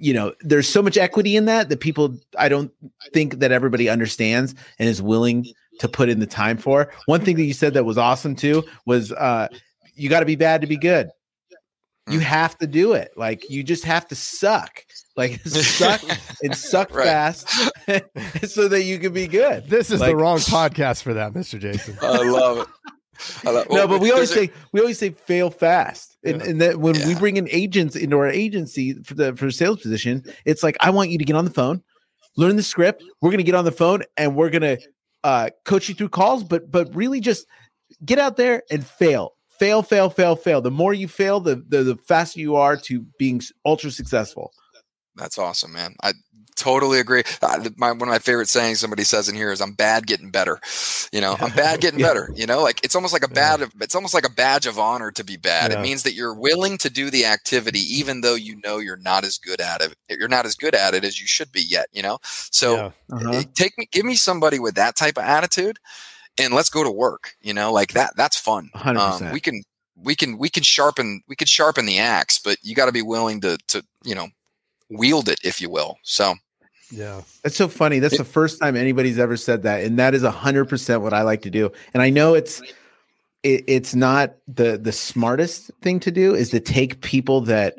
you 0.00 0.14
know, 0.14 0.34
there's 0.40 0.68
so 0.68 0.82
much 0.82 0.96
equity 0.96 1.36
in 1.36 1.44
that 1.44 1.68
that 1.68 1.80
people 1.80 2.16
I 2.38 2.48
don't 2.48 2.72
think 3.12 3.38
that 3.40 3.52
everybody 3.52 3.88
understands 3.88 4.54
and 4.78 4.88
is 4.88 5.00
willing 5.00 5.46
to 5.78 5.88
put 5.88 6.08
in 6.08 6.18
the 6.18 6.26
time 6.26 6.58
for. 6.58 6.92
One 7.06 7.24
thing 7.24 7.36
that 7.36 7.44
you 7.44 7.54
said 7.54 7.74
that 7.74 7.84
was 7.84 7.98
awesome 7.98 8.34
too 8.34 8.64
was 8.86 9.12
uh, 9.12 9.48
you 9.94 10.08
got 10.08 10.20
to 10.20 10.26
be 10.26 10.36
bad 10.36 10.60
to 10.60 10.66
be 10.66 10.76
good. 10.76 11.08
You 12.12 12.20
mm. 12.20 12.22
have 12.22 12.58
to 12.58 12.66
do 12.66 12.92
it. 12.92 13.12
Like 13.16 13.48
you 13.50 13.62
just 13.62 13.84
have 13.84 14.06
to 14.08 14.14
suck. 14.14 14.84
Like 15.16 15.40
suck 15.46 16.02
and 16.42 16.56
suck 16.56 16.90
fast 16.90 17.48
so 18.48 18.68
that 18.68 18.84
you 18.84 18.98
can 18.98 19.12
be 19.12 19.26
good. 19.26 19.68
This 19.68 19.90
is 19.90 20.00
like, 20.00 20.10
the 20.10 20.16
wrong 20.16 20.38
podcast 20.38 21.02
for 21.02 21.14
that, 21.14 21.32
Mr. 21.32 21.58
Jason. 21.58 21.98
I 22.00 22.22
love 22.22 22.58
it. 22.58 22.68
I 23.44 23.50
love, 23.50 23.66
well, 23.68 23.86
no, 23.86 23.88
but 23.88 24.00
we 24.00 24.10
always 24.10 24.32
say 24.32 24.50
we 24.72 24.80
always 24.80 24.98
say 24.98 25.10
fail 25.10 25.50
fast. 25.50 26.16
And, 26.24 26.40
yeah. 26.40 26.48
and 26.48 26.60
that 26.60 26.76
when 26.78 26.94
yeah. 26.94 27.08
we 27.08 27.14
bring 27.14 27.36
in 27.36 27.48
agents 27.50 27.96
into 27.96 28.16
our 28.16 28.28
agency 28.28 28.94
for 29.02 29.14
the 29.14 29.36
for 29.36 29.50
sales 29.50 29.80
position, 29.80 30.24
it's 30.44 30.62
like 30.62 30.76
I 30.80 30.90
want 30.90 31.10
you 31.10 31.18
to 31.18 31.24
get 31.24 31.36
on 31.36 31.44
the 31.44 31.50
phone, 31.50 31.82
learn 32.36 32.56
the 32.56 32.62
script. 32.62 33.04
We're 33.20 33.30
gonna 33.30 33.42
get 33.42 33.54
on 33.54 33.64
the 33.64 33.72
phone 33.72 34.02
and 34.16 34.34
we're 34.34 34.50
gonna 34.50 34.78
uh, 35.24 35.50
coach 35.64 35.88
you 35.88 35.94
through 35.94 36.08
calls, 36.08 36.42
but 36.42 36.70
but 36.70 36.94
really 36.94 37.20
just 37.20 37.46
get 38.04 38.18
out 38.18 38.36
there 38.36 38.62
and 38.70 38.84
fail 38.84 39.34
fail, 39.62 39.82
fail, 39.82 40.10
fail, 40.10 40.34
fail. 40.34 40.60
The 40.60 40.72
more 40.72 40.92
you 40.92 41.06
fail, 41.06 41.38
the, 41.38 41.64
the 41.68 41.84
the 41.84 41.96
faster 41.96 42.40
you 42.40 42.56
are 42.56 42.76
to 42.78 43.06
being 43.18 43.40
ultra 43.64 43.92
successful. 43.92 44.52
That's 45.14 45.38
awesome, 45.38 45.72
man. 45.72 45.94
I 46.02 46.14
totally 46.56 46.98
agree. 46.98 47.22
Uh, 47.40 47.68
my, 47.76 47.92
one 47.92 48.02
of 48.02 48.08
my 48.08 48.18
favorite 48.18 48.48
sayings 48.48 48.80
somebody 48.80 49.04
says 49.04 49.28
in 49.28 49.36
here 49.36 49.52
is 49.52 49.60
"I'm 49.60 49.74
bad 49.74 50.08
getting 50.08 50.32
better." 50.32 50.58
You 51.12 51.20
know, 51.20 51.36
I'm 51.38 51.52
bad 51.52 51.80
getting 51.84 52.00
yeah. 52.00 52.08
better. 52.08 52.32
You 52.34 52.46
know, 52.46 52.60
like 52.60 52.80
it's 52.82 52.96
almost 52.96 53.12
like 53.12 53.24
a 53.24 53.28
bad. 53.28 53.60
Yeah. 53.60 53.66
It's 53.80 53.94
almost 53.94 54.14
like 54.14 54.26
a 54.26 54.32
badge 54.32 54.66
of 54.66 54.80
honor 54.80 55.12
to 55.12 55.22
be 55.22 55.36
bad. 55.36 55.70
Yeah. 55.70 55.78
It 55.78 55.82
means 55.82 56.02
that 56.02 56.14
you're 56.14 56.34
willing 56.34 56.76
to 56.78 56.90
do 56.90 57.08
the 57.08 57.26
activity, 57.26 57.80
even 57.80 58.22
though 58.22 58.34
you 58.34 58.60
know 58.64 58.78
you're 58.78 58.96
not 58.96 59.22
as 59.22 59.38
good 59.38 59.60
at 59.60 59.80
it. 59.80 59.94
You're 60.08 60.28
not 60.28 60.44
as 60.44 60.56
good 60.56 60.74
at 60.74 60.94
it 60.94 61.04
as 61.04 61.20
you 61.20 61.28
should 61.28 61.52
be 61.52 61.62
yet. 61.62 61.86
You 61.92 62.02
know, 62.02 62.18
so 62.24 62.92
uh-huh. 63.12 63.44
take 63.54 63.78
me, 63.78 63.86
give 63.92 64.04
me 64.04 64.16
somebody 64.16 64.58
with 64.58 64.74
that 64.74 64.96
type 64.96 65.18
of 65.18 65.24
attitude 65.24 65.78
and 66.38 66.54
let's 66.54 66.70
go 66.70 66.82
to 66.82 66.90
work 66.90 67.34
you 67.40 67.54
know 67.54 67.72
like 67.72 67.92
that 67.92 68.12
that's 68.16 68.38
fun. 68.38 68.70
Um, 68.74 69.30
we 69.32 69.40
can 69.40 69.62
we 69.96 70.14
can 70.14 70.38
we 70.38 70.48
can 70.48 70.62
sharpen 70.62 71.22
we 71.28 71.36
can 71.36 71.46
sharpen 71.46 71.86
the 71.86 71.98
axe 71.98 72.38
but 72.38 72.58
you 72.62 72.74
got 72.74 72.86
to 72.86 72.92
be 72.92 73.02
willing 73.02 73.40
to 73.42 73.58
to 73.68 73.84
you 74.04 74.14
know 74.14 74.28
wield 74.90 75.28
it 75.28 75.38
if 75.44 75.60
you 75.60 75.70
will 75.70 75.98
so. 76.02 76.34
Yeah. 76.94 77.22
That's 77.42 77.56
so 77.56 77.68
funny. 77.68 78.00
That's 78.00 78.16
it, 78.16 78.18
the 78.18 78.24
first 78.24 78.60
time 78.60 78.76
anybody's 78.76 79.18
ever 79.18 79.38
said 79.38 79.62
that 79.62 79.82
and 79.82 79.98
that 79.98 80.14
is 80.14 80.24
a 80.24 80.30
hundred 80.30 80.68
percent 80.68 81.00
what 81.00 81.14
i 81.14 81.22
like 81.22 81.42
to 81.42 81.50
do. 81.50 81.72
And 81.94 82.02
i 82.02 82.10
know 82.10 82.34
it's 82.34 82.60
it, 83.42 83.64
it's 83.66 83.94
not 83.94 84.34
the 84.46 84.78
the 84.78 84.92
smartest 84.92 85.70
thing 85.80 86.00
to 86.00 86.10
do 86.10 86.34
is 86.34 86.50
to 86.50 86.60
take 86.60 87.00
people 87.00 87.42
that 87.42 87.76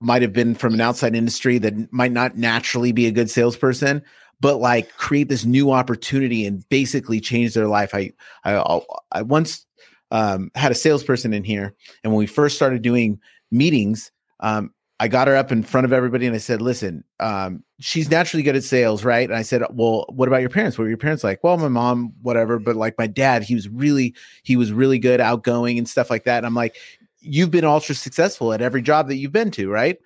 might 0.00 0.22
have 0.22 0.32
been 0.32 0.54
from 0.54 0.74
an 0.74 0.80
outside 0.80 1.14
industry 1.14 1.58
that 1.58 1.92
might 1.92 2.12
not 2.12 2.36
naturally 2.36 2.92
be 2.92 3.06
a 3.06 3.12
good 3.12 3.30
salesperson 3.30 4.02
but 4.40 4.56
like 4.58 4.94
create 4.96 5.28
this 5.28 5.44
new 5.44 5.70
opportunity 5.70 6.46
and 6.46 6.68
basically 6.68 7.20
change 7.20 7.54
their 7.54 7.68
life. 7.68 7.94
I 7.94 8.12
I 8.44 8.80
I 9.12 9.22
once 9.22 9.66
um, 10.10 10.50
had 10.54 10.72
a 10.72 10.74
salesperson 10.74 11.32
in 11.32 11.44
here, 11.44 11.74
and 12.02 12.12
when 12.12 12.18
we 12.18 12.26
first 12.26 12.56
started 12.56 12.82
doing 12.82 13.20
meetings, 13.50 14.10
um, 14.40 14.72
I 14.98 15.08
got 15.08 15.28
her 15.28 15.36
up 15.36 15.52
in 15.52 15.62
front 15.62 15.84
of 15.84 15.92
everybody 15.92 16.26
and 16.26 16.34
I 16.34 16.38
said, 16.38 16.62
listen, 16.62 17.04
um, 17.20 17.62
she's 17.80 18.10
naturally 18.10 18.42
good 18.42 18.56
at 18.56 18.64
sales, 18.64 19.04
right? 19.04 19.28
And 19.28 19.36
I 19.36 19.42
said, 19.42 19.62
well, 19.70 20.06
what 20.08 20.26
about 20.26 20.40
your 20.40 20.48
parents? 20.48 20.78
What 20.78 20.84
were 20.84 20.88
your 20.88 20.96
parents 20.96 21.22
like? 21.22 21.44
Well, 21.44 21.58
my 21.58 21.68
mom, 21.68 22.14
whatever, 22.22 22.58
but 22.58 22.76
like 22.76 22.94
my 22.96 23.06
dad, 23.06 23.42
he 23.42 23.54
was 23.54 23.68
really, 23.68 24.14
he 24.42 24.56
was 24.56 24.72
really 24.72 24.98
good, 24.98 25.20
outgoing 25.20 25.76
and 25.76 25.86
stuff 25.86 26.08
like 26.08 26.24
that. 26.24 26.38
And 26.38 26.46
I'm 26.46 26.54
like, 26.54 26.76
you've 27.20 27.50
been 27.50 27.64
ultra 27.64 27.94
successful 27.94 28.54
at 28.54 28.62
every 28.62 28.80
job 28.80 29.08
that 29.08 29.16
you've 29.16 29.32
been 29.32 29.50
to, 29.52 29.68
right? 29.68 29.98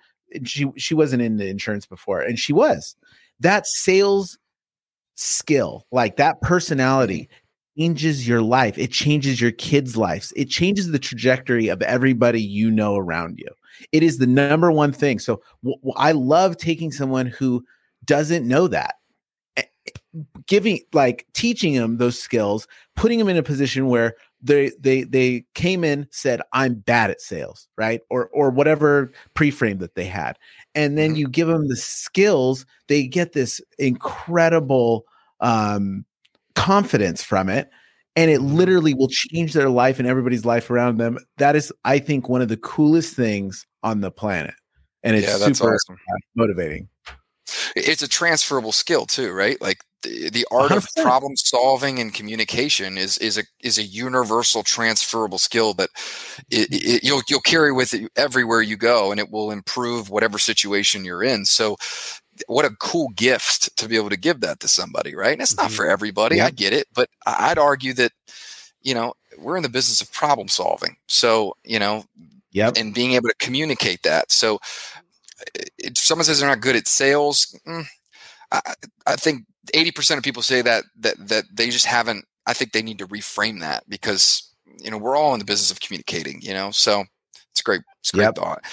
She 0.43 0.71
she 0.77 0.93
wasn't 0.93 1.21
in 1.21 1.37
the 1.37 1.47
insurance 1.47 1.85
before, 1.85 2.21
and 2.21 2.39
she 2.39 2.53
was. 2.53 2.95
That 3.41 3.67
sales 3.67 4.37
skill, 5.15 5.85
like 5.91 6.17
that 6.17 6.41
personality, 6.41 7.29
changes 7.77 8.27
your 8.27 8.41
life. 8.41 8.77
It 8.77 8.91
changes 8.91 9.41
your 9.41 9.51
kids' 9.51 9.97
lives. 9.97 10.33
It 10.35 10.45
changes 10.45 10.91
the 10.91 10.99
trajectory 10.99 11.67
of 11.67 11.81
everybody 11.81 12.41
you 12.41 12.71
know 12.71 12.95
around 12.95 13.39
you. 13.39 13.49
It 13.91 14.03
is 14.03 14.17
the 14.17 14.27
number 14.27 14.71
one 14.71 14.91
thing. 14.91 15.19
So 15.19 15.41
w- 15.63 15.77
w- 15.77 15.93
I 15.97 16.11
love 16.11 16.57
taking 16.57 16.91
someone 16.91 17.27
who 17.27 17.63
doesn't 18.05 18.47
know 18.47 18.67
that 18.67 18.95
giving 20.45 20.79
like 20.93 21.25
teaching 21.33 21.73
them 21.73 21.97
those 21.97 22.19
skills 22.19 22.67
putting 22.95 23.17
them 23.17 23.29
in 23.29 23.37
a 23.37 23.43
position 23.43 23.87
where 23.87 24.15
they 24.41 24.71
they 24.79 25.03
they 25.03 25.45
came 25.53 25.83
in 25.83 26.07
said 26.11 26.41
i'm 26.53 26.75
bad 26.75 27.09
at 27.09 27.21
sales 27.21 27.67
right 27.77 28.01
or 28.09 28.27
or 28.29 28.49
whatever 28.49 29.11
pre-frame 29.33 29.77
that 29.77 29.95
they 29.95 30.05
had 30.05 30.37
and 30.75 30.97
then 30.97 31.11
mm-hmm. 31.11 31.17
you 31.17 31.27
give 31.27 31.47
them 31.47 31.67
the 31.67 31.75
skills 31.75 32.65
they 32.87 33.07
get 33.07 33.33
this 33.33 33.61
incredible 33.79 35.05
um 35.39 36.05
confidence 36.55 37.23
from 37.23 37.49
it 37.49 37.69
and 38.15 38.29
it 38.29 38.41
mm-hmm. 38.41 38.55
literally 38.55 38.93
will 38.93 39.09
change 39.09 39.53
their 39.53 39.69
life 39.69 39.97
and 39.97 40.07
everybody's 40.07 40.45
life 40.45 40.69
around 40.69 40.97
them 40.97 41.17
that 41.37 41.55
is 41.55 41.71
i 41.85 41.97
think 41.97 42.27
one 42.27 42.41
of 42.41 42.49
the 42.49 42.57
coolest 42.57 43.15
things 43.15 43.65
on 43.83 44.01
the 44.01 44.11
planet 44.11 44.53
and 45.03 45.15
it's 45.15 45.27
yeah, 45.27 45.51
super 45.51 45.73
awesome. 45.73 45.97
motivating 46.35 46.87
it's 47.75 48.01
a 48.01 48.07
transferable 48.07 48.71
skill 48.71 49.05
too 49.05 49.31
right 49.31 49.61
like 49.61 49.83
the, 50.03 50.29
the 50.29 50.47
art 50.51 50.71
100%. 50.71 50.77
of 50.77 51.03
problem 51.03 51.35
solving 51.35 51.99
and 51.99 52.13
communication 52.13 52.97
is 52.97 53.17
is 53.19 53.37
a 53.37 53.43
is 53.61 53.77
a 53.77 53.83
universal 53.83 54.63
transferable 54.63 55.37
skill 55.37 55.73
that 55.75 55.89
it, 56.49 56.67
it, 56.71 57.03
you'll 57.03 57.21
you'll 57.29 57.41
carry 57.41 57.71
with 57.71 57.93
you 57.93 58.09
everywhere 58.15 58.61
you 58.61 58.77
go 58.77 59.11
and 59.11 59.19
it 59.19 59.31
will 59.31 59.51
improve 59.51 60.09
whatever 60.09 60.37
situation 60.37 61.05
you're 61.05 61.23
in 61.23 61.45
so 61.45 61.75
what 62.47 62.65
a 62.65 62.75
cool 62.79 63.09
gift 63.15 63.75
to 63.77 63.87
be 63.87 63.95
able 63.95 64.09
to 64.09 64.17
give 64.17 64.39
that 64.39 64.59
to 64.59 64.67
somebody 64.67 65.15
right 65.15 65.33
and 65.33 65.41
it's 65.41 65.57
not 65.57 65.67
mm-hmm. 65.67 65.75
for 65.75 65.87
everybody 65.87 66.37
yeah. 66.37 66.45
i 66.45 66.49
get 66.49 66.73
it 66.73 66.87
but 66.93 67.09
i'd 67.27 67.59
argue 67.59 67.93
that 67.93 68.11
you 68.81 68.93
know 68.93 69.13
we're 69.37 69.57
in 69.57 69.63
the 69.63 69.69
business 69.69 70.01
of 70.01 70.11
problem 70.11 70.47
solving 70.47 70.95
so 71.07 71.53
you 71.63 71.77
know 71.77 72.03
Yep. 72.53 72.73
And 72.77 72.93
being 72.93 73.13
able 73.13 73.29
to 73.29 73.35
communicate 73.39 74.03
that. 74.03 74.31
So 74.31 74.59
if 75.77 75.97
someone 75.97 76.25
says 76.25 76.39
they're 76.39 76.49
not 76.49 76.61
good 76.61 76.75
at 76.75 76.87
sales, 76.87 77.57
mm, 77.67 77.85
I, 78.51 78.61
I 79.07 79.15
think 79.15 79.45
80% 79.73 80.17
of 80.17 80.23
people 80.23 80.41
say 80.41 80.61
that, 80.61 80.83
that, 80.99 81.15
that 81.27 81.45
they 81.53 81.69
just 81.69 81.85
haven't, 81.85 82.25
I 82.45 82.53
think 82.53 82.71
they 82.71 82.81
need 82.81 82.99
to 82.99 83.07
reframe 83.07 83.59
that 83.61 83.83
because, 83.87 84.49
you 84.79 84.91
know, 84.91 84.97
we're 84.97 85.15
all 85.15 85.33
in 85.33 85.39
the 85.39 85.45
business 85.45 85.71
of 85.71 85.79
communicating, 85.79 86.41
you 86.41 86.53
know, 86.53 86.71
so 86.71 87.05
it's 87.51 87.61
great, 87.61 87.81
it's 87.99 88.13
a 88.13 88.17
great 88.17 88.25
yep. 88.25 88.35
thought. 88.35 88.63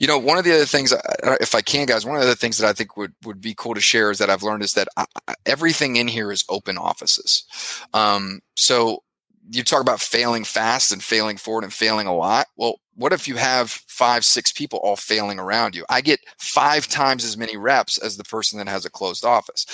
You 0.00 0.06
know, 0.06 0.18
one 0.18 0.38
of 0.38 0.44
the 0.44 0.54
other 0.54 0.64
things, 0.64 0.92
uh, 0.92 1.36
if 1.40 1.54
I 1.54 1.60
can, 1.60 1.86
guys, 1.86 2.06
one 2.06 2.16
of 2.16 2.22
the 2.22 2.28
other 2.28 2.36
things 2.36 2.58
that 2.58 2.68
I 2.68 2.72
think 2.72 2.96
would, 2.96 3.12
would 3.24 3.40
be 3.40 3.54
cool 3.54 3.74
to 3.74 3.80
share 3.80 4.10
is 4.10 4.18
that 4.18 4.30
I've 4.30 4.42
learned 4.42 4.62
is 4.62 4.72
that 4.72 4.88
I, 4.96 5.04
everything 5.44 5.96
in 5.96 6.08
here 6.08 6.32
is 6.32 6.44
open 6.48 6.78
offices. 6.78 7.44
Um, 7.92 8.40
so 8.56 9.02
you 9.50 9.62
talk 9.62 9.80
about 9.80 10.00
failing 10.00 10.44
fast 10.44 10.92
and 10.92 11.02
failing 11.02 11.36
forward 11.36 11.64
and 11.64 11.72
failing 11.72 12.06
a 12.06 12.14
lot. 12.14 12.46
Well, 12.56 12.80
what 12.96 13.12
if 13.12 13.28
you 13.28 13.36
have 13.36 13.70
five, 13.70 14.24
six 14.24 14.50
people 14.52 14.80
all 14.82 14.96
failing 14.96 15.38
around 15.38 15.74
you? 15.74 15.84
I 15.88 16.00
get 16.00 16.20
five 16.38 16.88
times 16.88 17.24
as 17.24 17.36
many 17.36 17.56
reps 17.56 17.98
as 17.98 18.16
the 18.16 18.24
person 18.24 18.58
that 18.58 18.68
has 18.68 18.84
a 18.84 18.90
closed 18.90 19.24
office. 19.24 19.66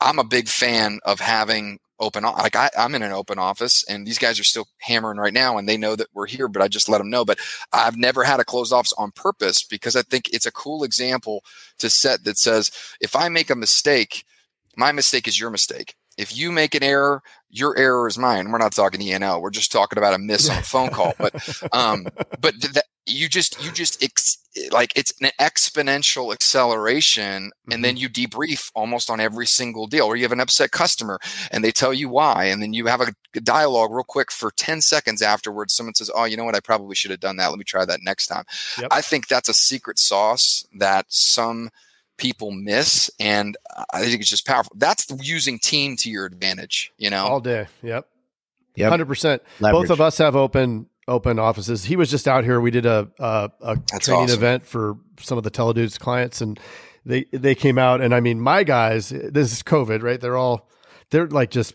I'm 0.00 0.18
a 0.18 0.24
big 0.24 0.48
fan 0.48 0.98
of 1.04 1.20
having 1.20 1.78
open 2.00 2.24
like 2.24 2.56
I, 2.56 2.70
am 2.76 2.94
in 2.94 3.02
an 3.02 3.12
open 3.12 3.38
office 3.38 3.84
and 3.84 4.06
these 4.06 4.18
guys 4.18 4.40
are 4.40 4.44
still 4.44 4.66
hammering 4.78 5.18
right 5.18 5.34
now 5.34 5.58
and 5.58 5.68
they 5.68 5.76
know 5.76 5.94
that 5.96 6.08
we're 6.14 6.26
here 6.26 6.48
but 6.48 6.62
i 6.62 6.66
just 6.66 6.88
let 6.88 6.96
them 6.96 7.10
know 7.10 7.26
but 7.26 7.38
i've 7.72 7.98
never 7.98 8.24
had 8.24 8.40
a 8.40 8.44
closed 8.44 8.72
office 8.72 8.94
on 8.96 9.12
purpose 9.12 9.62
because 9.62 9.94
i 9.94 10.00
think 10.00 10.32
it's 10.32 10.46
a 10.46 10.52
cool 10.52 10.82
example 10.82 11.44
to 11.78 11.90
set 11.90 12.24
that 12.24 12.38
says 12.38 12.70
if 13.02 13.14
i 13.14 13.28
make 13.28 13.50
a 13.50 13.54
mistake 13.54 14.24
my 14.76 14.92
mistake 14.92 15.28
is 15.28 15.38
your 15.38 15.50
mistake 15.50 15.94
if 16.20 16.36
you 16.36 16.52
make 16.52 16.74
an 16.74 16.82
error, 16.82 17.22
your 17.48 17.76
error 17.78 18.06
is 18.06 18.18
mine. 18.18 18.50
We're 18.50 18.58
not 18.58 18.72
talking 18.72 19.00
E&O. 19.00 19.38
We're 19.38 19.50
just 19.50 19.72
talking 19.72 19.98
about 19.98 20.14
a 20.14 20.18
miss 20.18 20.50
on 20.50 20.58
a 20.58 20.62
phone 20.62 20.90
call. 20.92 21.14
But 21.18 21.34
um, 21.72 22.06
but 22.40 22.54
you 23.06 23.28
just 23.28 23.62
you 23.64 23.72
just 23.72 24.02
ex- 24.02 24.36
like 24.70 24.92
it's 24.94 25.14
an 25.22 25.30
exponential 25.40 26.32
acceleration, 26.32 27.44
mm-hmm. 27.44 27.72
and 27.72 27.84
then 27.84 27.96
mm-hmm. 27.96 28.02
you 28.02 28.08
debrief 28.28 28.70
almost 28.74 29.08
on 29.08 29.18
every 29.18 29.46
single 29.46 29.86
deal. 29.86 30.04
Or 30.04 30.14
you 30.14 30.22
have 30.22 30.32
an 30.32 30.40
upset 30.40 30.70
customer, 30.70 31.18
and 31.50 31.64
they 31.64 31.72
tell 31.72 31.94
you 31.94 32.10
why, 32.10 32.44
and 32.44 32.62
then 32.62 32.74
you 32.74 32.86
have 32.86 33.00
a, 33.00 33.12
a 33.34 33.40
dialogue 33.40 33.90
real 33.92 34.04
quick 34.04 34.30
for 34.30 34.50
ten 34.52 34.82
seconds 34.82 35.22
afterwards. 35.22 35.74
Someone 35.74 35.94
says, 35.94 36.10
"Oh, 36.14 36.24
you 36.24 36.36
know 36.36 36.44
what? 36.44 36.54
I 36.54 36.60
probably 36.60 36.94
should 36.94 37.10
have 37.10 37.20
done 37.20 37.36
that. 37.38 37.48
Let 37.48 37.58
me 37.58 37.64
try 37.64 37.84
that 37.86 38.00
next 38.02 38.26
time." 38.26 38.44
Yep. 38.78 38.88
I 38.90 39.00
think 39.00 39.26
that's 39.26 39.48
a 39.48 39.54
secret 39.54 39.98
sauce 39.98 40.66
that 40.78 41.06
some 41.08 41.70
people 42.20 42.52
miss. 42.52 43.10
And 43.18 43.56
I 43.92 44.02
think 44.02 44.20
it's 44.20 44.30
just 44.30 44.46
powerful. 44.46 44.72
That's 44.76 45.06
using 45.20 45.58
team 45.58 45.96
to 45.96 46.10
your 46.10 46.26
advantage, 46.26 46.92
you 46.98 47.10
know? 47.10 47.26
All 47.26 47.40
day. 47.40 47.66
Yep. 47.82 48.06
Yep. 48.76 48.92
100%. 48.92 49.40
Both 49.60 49.90
of 49.90 50.00
us 50.00 50.18
have 50.18 50.36
open 50.36 50.86
open 51.08 51.40
offices. 51.40 51.84
He 51.84 51.96
was 51.96 52.08
just 52.08 52.28
out 52.28 52.44
here. 52.44 52.60
We 52.60 52.70
did 52.70 52.86
a 52.86 53.08
a, 53.18 53.50
a 53.60 53.76
training 53.98 54.24
awesome. 54.24 54.38
event 54.38 54.66
for 54.66 54.96
some 55.18 55.36
of 55.38 55.44
the 55.44 55.50
Teledudes 55.50 55.98
clients, 55.98 56.40
and 56.40 56.58
they 57.04 57.24
they 57.32 57.56
came 57.56 57.78
out. 57.78 58.00
And 58.00 58.14
I 58.14 58.20
mean, 58.20 58.40
my 58.40 58.62
guys, 58.62 59.08
this 59.08 59.52
is 59.52 59.62
COVID, 59.62 60.02
right? 60.02 60.20
They're 60.20 60.36
all 60.36 60.70
they're 61.10 61.26
like 61.26 61.50
just 61.50 61.74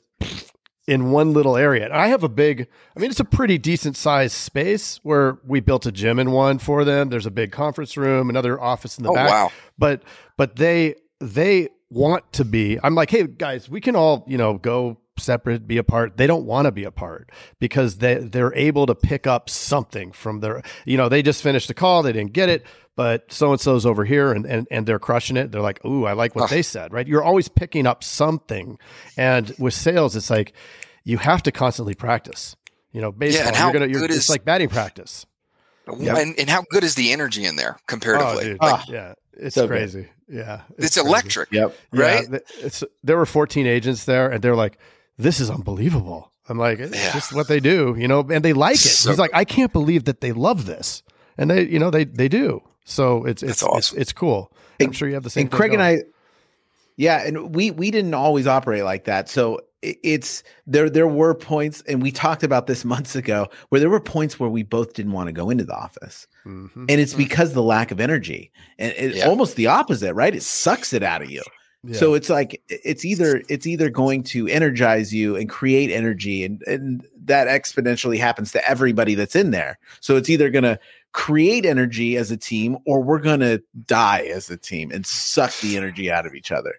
in 0.88 1.12
one 1.12 1.34
little 1.34 1.58
area. 1.58 1.86
And 1.86 1.94
I 1.94 2.08
have 2.08 2.24
a 2.24 2.30
big, 2.30 2.68
I 2.96 3.00
mean, 3.00 3.10
it's 3.10 3.20
a 3.20 3.25
pretty 3.25 3.58
decent 3.58 3.98
sized 3.98 4.36
space 4.36 5.00
where 5.04 5.39
we 5.46 5.60
built 5.60 5.86
a 5.86 5.92
gym 5.92 6.20
in 6.20 6.32
one 6.32 6.60
for 6.60 6.84
them. 6.84 7.10
There's 7.10 7.25
a 7.25 7.32
big 7.32 7.51
conference 7.51 7.98
room, 7.98 8.30
another 8.30 8.62
office 8.62 8.98
in 8.98 9.04
the 9.04 9.10
oh, 9.10 9.15
back. 9.15 9.30
Wow. 9.30 9.51
But, 9.77 10.04
but 10.38 10.58
they, 10.58 10.96
they 11.20 11.70
want 11.89 12.32
to 12.34 12.46
be, 12.46 12.77
I'm 12.84 12.94
like, 12.94 13.10
hey 13.10 13.25
guys, 13.25 13.68
we 13.70 13.82
can 13.82 13.96
all, 13.96 14.25
you 14.27 14.38
know, 14.38 14.58
go 14.58 14.98
separate, 15.17 15.67
be 15.67 15.77
apart. 15.77 16.17
They 16.17 16.27
don't 16.27 16.45
want 16.45 16.65
to 16.65 16.72
be 16.72 16.84
apart 16.84 17.31
because 17.60 17.98
they, 17.98 18.15
they're 18.15 18.53
able 18.55 18.86
to 18.86 18.95
pick 18.95 19.27
up 19.27 19.50
something 19.50 20.12
from 20.12 20.39
their, 20.39 20.62
you 20.86 20.98
know, 20.98 21.10
they 21.10 21.22
just 21.22 21.43
finished 21.43 21.69
a 21.69 21.74
call. 21.74 22.03
They 22.03 22.13
didn't 22.13 22.34
get 22.34 22.50
it 22.50 22.65
but 22.95 23.31
so 23.31 23.51
and 23.51 23.60
so's 23.60 23.86
over 23.86 24.05
here 24.05 24.31
and, 24.31 24.45
and, 24.45 24.67
and 24.72 24.86
they're 24.86 25.00
crushing 25.00 25.38
it. 25.38 25.51
They're 25.51 25.62
like, 25.62 25.84
ooh, 25.86 26.05
I 26.05 26.13
like 26.13 26.36
what 26.36 26.50
they 26.50 26.62
said, 26.62 26.93
right? 26.93 27.07
You're 27.07 27.24
always 27.24 27.48
picking 27.48 27.86
up 27.86 28.03
something. 28.03 28.79
And 29.17 29.53
with 29.60 29.74
sales, 29.74 30.15
it's 30.15 30.29
like 30.29 30.53
you 31.03 31.17
have 31.17 31.43
to 31.43 31.51
constantly 31.51 31.93
practice. 31.93 32.55
You 32.93 33.01
know, 33.01 33.12
baseball, 33.12 33.51
yeah, 33.51 33.63
you're 33.63 33.74
gonna, 33.74 33.88
you're, 33.88 34.05
it's 34.05 34.15
is, 34.15 34.29
like 34.29 34.45
batting 34.45 34.69
practice. 34.69 35.25
Yep. 36.00 36.17
And, 36.17 36.39
and 36.39 36.50
how 36.50 36.63
good 36.72 36.84
is 36.86 36.95
the 36.95 37.12
energy 37.12 37.43
in 37.43 37.57
there 37.57 37.77
comparatively? 37.88 38.57
Oh, 38.60 38.65
like, 38.65 38.88
yeah, 38.88 39.13
it's 39.34 39.55
so 39.55 39.67
crazy. 39.67 40.03
Good. 40.03 40.38
Yeah, 40.38 40.62
it's, 40.77 40.88
it's 40.88 40.98
electric. 40.98 41.51
Yep. 41.51 41.77
Right. 41.91 42.25
Yeah, 42.31 42.39
it's, 42.60 42.84
there 43.03 43.17
were 43.17 43.25
14 43.25 43.67
agents 43.67 44.05
there, 44.05 44.31
and 44.31 44.41
they're 44.41 44.55
like, 44.55 44.79
"This 45.17 45.39
is 45.39 45.50
unbelievable." 45.50 46.31
I'm 46.48 46.60
like, 46.60 46.79
it's 46.79 46.95
yeah. 46.95 47.12
just 47.12 47.34
what 47.34 47.48
they 47.48 47.60
do, 47.60 47.95
you 47.98 48.07
know, 48.07 48.19
and 48.19 48.45
they 48.45 48.53
like 48.53 48.75
it. 48.75 48.79
So, 48.79 49.10
He's 49.10 49.17
like, 49.17 49.31
I 49.34 49.45
can't 49.45 49.74
believe 49.74 50.03
that 50.05 50.22
they 50.22 50.31
love 50.31 50.65
this, 50.65 51.01
and 51.38 51.50
they, 51.50 51.65
you 51.65 51.79
know, 51.79 51.89
they 51.89 52.03
they 52.03 52.27
do. 52.27 52.62
So 52.86 53.25
it's 53.25 53.41
it's 53.41 53.63
awesome. 53.63 53.77
it's, 53.77 53.93
it's, 53.93 54.13
cool. 54.13 54.51
I'm 54.79 54.91
sure 54.91 55.07
you 55.07 55.15
have 55.15 55.24
the 55.24 55.31
same. 55.31 55.41
And 55.41 55.51
Craig 55.51 55.72
going. 55.72 55.81
and 55.81 56.01
I, 56.01 56.03
yeah, 56.98 57.25
and 57.25 57.55
we 57.55 57.72
we 57.72 57.89
didn't 57.89 58.13
always 58.13 58.45
operate 58.45 58.84
like 58.84 59.05
that. 59.05 59.27
So 59.27 59.62
it's 59.81 60.43
there 60.65 60.89
there 60.89 61.07
were 61.07 61.34
points 61.34 61.84
and 61.88 62.01
we 62.01 62.12
talked 62.12 62.43
about 62.43 62.67
this 62.67 62.84
months 62.86 63.15
ago 63.15 63.48
where 63.69 63.79
there 63.79 63.89
were 63.89 64.00
points 64.00 64.39
where 64.39 64.50
we 64.50 64.63
both 64.63 64.93
didn't 64.93 65.12
want 65.12 65.27
to 65.27 65.34
go 65.34 65.50
into 65.50 65.63
the 65.63 65.75
office 65.75 66.27
mm-hmm. 66.45 66.86
and 66.89 67.01
it's 67.01 67.13
mm. 67.13 67.17
because 67.17 67.53
the 67.53 67.62
lack 67.62 67.91
of 67.91 68.00
energy 68.00 68.51
and 68.79 68.93
it, 68.98 69.15
yeah. 69.15 69.27
almost 69.27 69.55
the 69.55 69.67
opposite 69.67 70.13
right 70.15 70.34
it 70.34 70.41
sucks 70.41 70.91
it 70.91 71.03
out 71.03 71.22
of 71.22 71.29
you 71.29 71.43
yeah. 71.86 71.98
so 71.98 72.13
it's 72.13 72.30
like 72.30 72.62
it's 72.68 73.06
either 73.06 73.42
it's 73.50 73.68
either 73.68 73.89
going 73.89 74.24
to 74.24 74.48
energize 74.48 75.13
you 75.13 75.36
and 75.36 75.50
create 75.50 75.92
energy 75.92 76.44
and 76.44 76.62
and 76.63 77.06
that 77.24 77.48
exponentially 77.48 78.20
happens 78.20 78.51
to 78.51 78.70
everybody 78.70 79.15
that's 79.15 79.36
in 79.36 79.51
there 79.51 79.77
so 80.00 80.15
it's 80.15 80.30
either 80.30 80.50
going 80.50 80.63
to 80.63 80.80
create 81.15 81.65
energy 81.65 82.18
as 82.18 82.30
a 82.30 82.36
team 82.36 82.77
or 82.86 83.01
we're 83.01 83.20
going 83.20 83.39
to 83.39 83.63
die 83.86 84.24
as 84.34 84.50
a 84.50 84.58
team 84.58 84.92
and 84.92 85.06
suck 85.06 85.54
the 85.62 85.77
energy 85.77 86.12
out 86.12 86.25
of 86.25 86.36
each 86.36 86.51
other. 86.51 86.75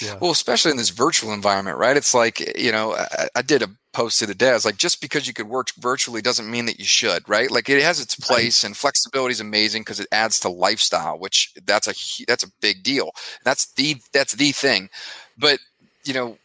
Yeah. 0.00 0.16
Well, 0.20 0.30
especially 0.30 0.70
in 0.70 0.76
this 0.76 0.90
virtual 0.90 1.32
environment, 1.32 1.78
right? 1.78 1.96
It's 1.96 2.14
like, 2.14 2.56
you 2.56 2.70
know, 2.70 2.94
I, 2.94 3.28
I, 3.36 3.42
did 3.42 3.62
a 3.62 3.70
post 3.92 4.18
to 4.18 4.26
the 4.26 4.34
day. 4.34 4.50
I 4.50 4.54
was 4.54 4.64
like, 4.64 4.76
just 4.76 5.00
because 5.00 5.26
you 5.26 5.32
could 5.32 5.48
work 5.48 5.70
virtually 5.78 6.22
doesn't 6.22 6.50
mean 6.50 6.66
that 6.66 6.78
you 6.78 6.84
should, 6.84 7.28
right? 7.28 7.50
Like 7.50 7.68
it 7.68 7.82
has 7.82 8.00
its 8.00 8.14
place 8.14 8.64
and 8.64 8.76
flexibility 8.76 9.32
is 9.32 9.40
amazing 9.40 9.82
because 9.82 9.98
it 9.98 10.06
adds 10.12 10.38
to 10.40 10.50
lifestyle, 10.50 11.18
which 11.18 11.52
that's 11.64 11.88
a, 11.88 12.24
that's 12.26 12.44
a 12.44 12.52
big 12.60 12.82
deal. 12.82 13.10
That's 13.44 13.72
the, 13.72 13.96
that's 14.12 14.34
the 14.34 14.52
thing. 14.52 14.90
But, 15.36 15.58
you 16.04 16.14
know, 16.14 16.38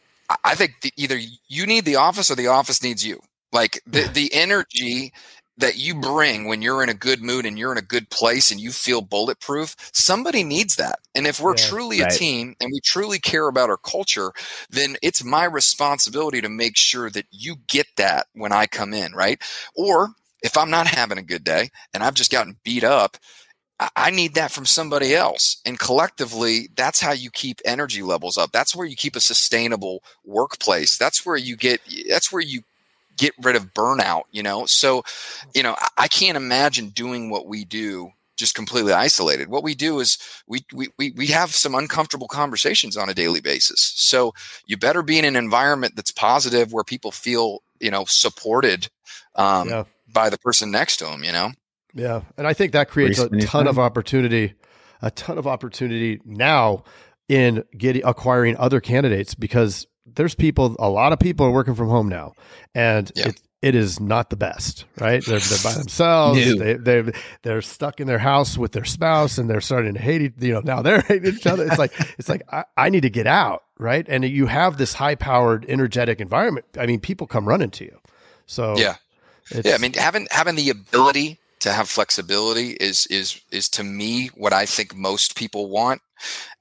I 0.43 0.55
think 0.55 0.81
the, 0.81 0.91
either 0.95 1.19
you 1.47 1.67
need 1.67 1.85
the 1.85 1.97
office 1.97 2.31
or 2.31 2.35
the 2.35 2.47
office 2.47 2.81
needs 2.81 3.05
you. 3.05 3.19
Like 3.51 3.81
the, 3.85 4.07
the 4.13 4.33
energy 4.33 5.13
that 5.57 5.77
you 5.77 5.95
bring 5.95 6.47
when 6.47 6.61
you're 6.61 6.81
in 6.83 6.89
a 6.89 6.95
good 6.95 7.21
mood 7.21 7.45
and 7.45 7.59
you're 7.59 7.71
in 7.71 7.77
a 7.77 7.81
good 7.81 8.09
place 8.09 8.51
and 8.51 8.59
you 8.59 8.71
feel 8.71 9.01
bulletproof, 9.01 9.75
somebody 9.93 10.43
needs 10.43 10.75
that. 10.77 10.99
And 11.13 11.27
if 11.27 11.39
we're 11.39 11.55
yeah, 11.55 11.67
truly 11.67 12.01
right. 12.01 12.11
a 12.11 12.17
team 12.17 12.55
and 12.59 12.71
we 12.71 12.79
truly 12.83 13.19
care 13.19 13.47
about 13.47 13.69
our 13.69 13.77
culture, 13.77 14.31
then 14.69 14.95
it's 15.01 15.23
my 15.23 15.45
responsibility 15.45 16.41
to 16.41 16.49
make 16.49 16.75
sure 16.75 17.09
that 17.11 17.25
you 17.31 17.57
get 17.67 17.87
that 17.97 18.27
when 18.33 18.51
I 18.51 18.65
come 18.65 18.93
in, 18.93 19.13
right? 19.13 19.41
Or 19.75 20.09
if 20.41 20.57
I'm 20.57 20.71
not 20.71 20.87
having 20.87 21.17
a 21.17 21.23
good 21.23 21.43
day 21.43 21.69
and 21.93 22.03
I've 22.03 22.15
just 22.15 22.31
gotten 22.31 22.57
beat 22.63 22.83
up, 22.83 23.17
I 23.95 24.11
need 24.11 24.35
that 24.35 24.51
from 24.51 24.65
somebody 24.65 25.13
else. 25.15 25.61
And 25.65 25.79
collectively, 25.79 26.69
that's 26.75 27.01
how 27.01 27.11
you 27.11 27.29
keep 27.31 27.59
energy 27.65 28.01
levels 28.01 28.37
up. 28.37 28.51
That's 28.51 28.75
where 28.75 28.87
you 28.87 28.95
keep 28.95 29.15
a 29.15 29.19
sustainable 29.19 30.03
workplace. 30.23 30.97
That's 30.97 31.25
where 31.25 31.35
you 31.35 31.57
get, 31.57 31.81
that's 32.09 32.31
where 32.31 32.41
you 32.41 32.61
get 33.17 33.33
rid 33.41 33.55
of 33.55 33.73
burnout, 33.73 34.23
you 34.31 34.43
know? 34.43 34.65
So, 34.65 35.03
you 35.53 35.63
know, 35.63 35.75
I 35.97 36.07
can't 36.07 36.37
imagine 36.37 36.89
doing 36.89 37.29
what 37.29 37.47
we 37.47 37.65
do 37.65 38.11
just 38.35 38.55
completely 38.55 38.93
isolated. 38.93 39.47
What 39.47 39.63
we 39.63 39.75
do 39.75 39.99
is 39.99 40.17
we, 40.47 40.65
we, 40.73 40.89
we, 40.97 41.11
we 41.11 41.27
have 41.27 41.51
some 41.51 41.75
uncomfortable 41.75 42.27
conversations 42.27 42.97
on 42.97 43.09
a 43.09 43.13
daily 43.13 43.41
basis. 43.41 43.93
So 43.95 44.33
you 44.65 44.75
better 44.77 45.03
be 45.03 45.19
in 45.19 45.25
an 45.25 45.35
environment 45.35 45.95
that's 45.95 46.11
positive 46.11 46.73
where 46.73 46.83
people 46.83 47.11
feel, 47.11 47.59
you 47.79 47.91
know, 47.91 48.05
supported 48.07 48.89
um, 49.35 49.69
yeah. 49.69 49.83
by 50.11 50.29
the 50.29 50.39
person 50.39 50.71
next 50.71 50.97
to 50.97 51.05
them, 51.05 51.23
you 51.23 51.31
know? 51.31 51.51
Yeah. 51.93 52.21
And 52.37 52.47
I 52.47 52.53
think 52.53 52.71
that 52.71 52.89
creates 52.89 53.19
a 53.19 53.29
ton 53.41 53.67
of 53.67 53.77
opportunity, 53.77 54.55
a 55.01 55.11
ton 55.11 55.37
of 55.37 55.45
opportunity 55.45 56.19
now 56.25 56.83
in 57.29 57.63
getting 57.77 58.03
acquiring 58.03 58.57
other 58.57 58.81
candidates 58.81 59.35
because 59.35 59.85
there's 60.15 60.35
people, 60.35 60.75
a 60.79 60.89
lot 60.89 61.13
of 61.13 61.19
people 61.19 61.45
are 61.45 61.51
working 61.51 61.75
from 61.75 61.89
home 61.89 62.09
now, 62.09 62.33
and 62.73 63.11
yeah. 63.15 63.29
it, 63.29 63.41
it 63.63 63.75
is 63.75 63.97
not 64.01 64.29
the 64.29 64.35
best, 64.35 64.83
right? 64.99 65.23
They're, 65.23 65.39
they're 65.39 65.57
by 65.63 65.73
themselves. 65.77 66.57
they, 66.57 66.73
they, 66.73 67.13
they're 67.43 67.61
stuck 67.61 68.01
in 68.01 68.07
their 68.07 68.19
house 68.19 68.57
with 68.57 68.73
their 68.73 68.83
spouse 68.83 69.37
and 69.37 69.49
they're 69.49 69.61
starting 69.61 69.93
to 69.93 70.01
hate, 70.01 70.21
each, 70.21 70.33
you 70.39 70.51
know, 70.51 70.59
now 70.59 70.81
they're 70.81 70.99
hating 71.07 71.33
each 71.33 71.47
other. 71.47 71.65
It's 71.65 71.79
like, 71.79 71.93
it's 72.17 72.27
like, 72.27 72.41
I, 72.51 72.65
I 72.75 72.89
need 72.89 73.03
to 73.03 73.09
get 73.09 73.25
out. 73.25 73.63
Right. 73.79 74.05
And 74.09 74.25
you 74.25 74.47
have 74.47 74.77
this 74.77 74.93
high 74.93 75.15
powered, 75.15 75.65
energetic 75.69 76.19
environment. 76.19 76.65
I 76.77 76.85
mean, 76.85 76.99
people 76.99 77.25
come 77.25 77.47
running 77.47 77.71
to 77.71 77.85
you. 77.85 77.99
So 78.47 78.77
yeah. 78.77 78.97
Yeah. 79.63 79.75
I 79.75 79.77
mean, 79.77 79.93
having, 79.93 80.27
having 80.29 80.55
the 80.55 80.69
ability 80.69 81.39
to 81.61 81.71
have 81.71 81.87
flexibility 81.87 82.71
is, 82.71 83.07
is, 83.07 83.41
is 83.49 83.69
to 83.69 83.83
me 83.83 84.27
what 84.35 84.51
I 84.51 84.65
think 84.65 84.93
most 84.93 85.37
people 85.37 85.69
want. 85.69 86.01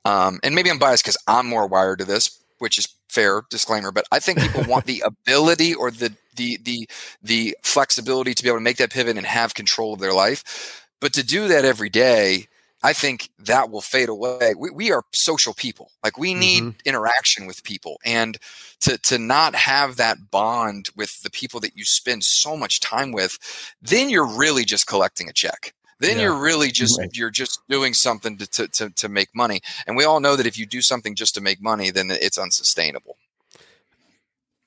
Um, 0.05 0.39
and 0.45 0.55
maybe 0.55 0.71
I'm 0.71 0.79
biased 0.79 1.03
because 1.03 1.19
I'm 1.27 1.49
more 1.49 1.67
wired 1.67 1.99
to 1.99 2.05
this, 2.05 2.41
which 2.59 2.79
is 2.79 2.87
fair 3.13 3.43
disclaimer, 3.51 3.93
but 3.93 4.07
I 4.11 4.19
think 4.19 4.41
people 4.41 4.65
want 4.65 4.87
the 4.87 5.03
ability 5.07 5.75
or 5.75 5.91
the 5.91 6.15
the 6.37 6.59
the 6.63 6.89
the 7.23 7.57
flexibility 7.63 8.35
to 8.35 8.43
be 8.43 8.49
able 8.49 8.59
to 8.59 8.65
make 8.65 8.79
that 8.79 8.91
pivot 8.91 9.17
and 9.17 9.27
have 9.27 9.55
control 9.55 9.95
of 9.95 10.01
their 10.01 10.15
life. 10.15 10.87
But 11.01 11.13
to 11.15 11.25
do 11.25 11.49
that 11.49 11.65
every 11.65 11.89
day, 11.89 12.47
I 12.83 12.93
think 12.93 13.29
that 13.39 13.71
will 13.71 13.81
fade 13.81 14.09
away. 14.09 14.55
We, 14.57 14.71
we 14.71 14.93
are 14.93 15.05
social 15.13 15.55
people. 15.55 15.91
Like 16.03 16.19
we 16.19 16.35
need 16.35 16.63
mm-hmm. 16.63 16.79
interaction 16.85 17.47
with 17.47 17.63
people. 17.63 17.99
And 18.05 18.39
to, 18.81 18.99
to 18.99 19.19
not 19.19 19.55
have 19.55 19.97
that 19.97 20.31
bond 20.31 20.89
with 20.97 21.23
the 21.23 21.31
people 21.31 21.61
that 21.61 21.77
you 21.77 21.85
spend 21.85 22.25
so 22.25 22.57
much 22.57 22.81
time 22.81 23.13
with, 23.13 23.39
then 23.81 24.11
you're 24.11 24.27
really 24.27 24.65
just 24.65 24.89
collecting 24.89 25.29
a 25.29 25.33
check 25.33 25.75
then 26.03 26.17
yeah. 26.17 26.25
you're 26.25 26.39
really 26.39 26.71
just 26.71 26.99
right. 26.99 27.17
you're 27.17 27.31
just 27.31 27.61
doing 27.69 27.95
something 27.95 28.37
to, 28.39 28.47
to, 28.47 28.69
to, 28.69 28.91
to 28.91 29.09
make 29.09 29.29
money 29.35 29.61
and 29.87 29.97
we 29.97 30.05
all 30.05 30.21
know 30.21 30.37
that 30.37 30.47
if 30.47 30.59
you 30.59 30.67
do 30.67 30.81
something 30.81 31.15
just 31.15 31.35
to 31.35 31.41
make 31.41 31.63
money 31.63 31.91
then 31.91 32.11
it's 32.11 32.39
unsustainable 32.39 33.17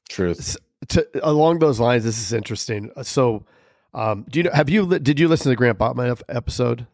truth 0.09 0.57
to, 0.87 1.07
along 1.23 1.59
those 1.59 1.79
lines 1.79 2.03
this 2.03 2.17
is 2.17 2.33
interesting 2.33 2.91
uh, 2.95 3.03
so 3.03 3.45
um, 3.93 4.25
do 4.29 4.39
you 4.39 4.43
know 4.43 4.51
have 4.53 4.69
you 4.69 4.99
did 4.99 5.19
you 5.19 5.27
listen 5.27 5.45
to 5.45 5.49
the 5.49 5.55
grant 5.55 5.77
Botma 5.77 6.21
episode 6.29 6.85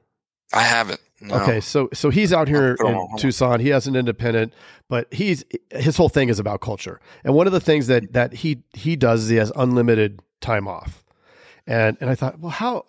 i 0.54 0.62
haven't 0.62 1.00
no. 1.22 1.36
Okay, 1.36 1.62
so 1.62 1.88
so 1.94 2.10
he's 2.10 2.34
out 2.34 2.48
here 2.48 2.76
in 2.84 3.08
Tucson. 3.18 3.60
He 3.60 3.70
has 3.70 3.86
an 3.86 3.96
independent, 3.96 4.54
but 4.90 5.14
he's 5.14 5.46
his 5.70 5.96
whole 5.96 6.10
thing 6.10 6.30
is 6.30 6.40
about 6.40 6.62
culture. 6.62 7.00
And 7.24 7.36
one 7.36 7.46
of 7.46 7.54
the 7.54 7.60
things 7.60 7.86
that 7.88 8.14
that 8.14 8.34
he 8.34 8.64
he 8.74 8.96
does 8.96 9.24
is 9.24 9.30
he 9.30 9.36
has 9.36 9.52
unlimited 9.56 10.20
time 10.40 10.68
off. 10.68 11.04
And 11.68 11.96
and 12.02 12.10
I 12.10 12.16
thought, 12.16 12.40
well, 12.40 12.50
how 12.50 12.86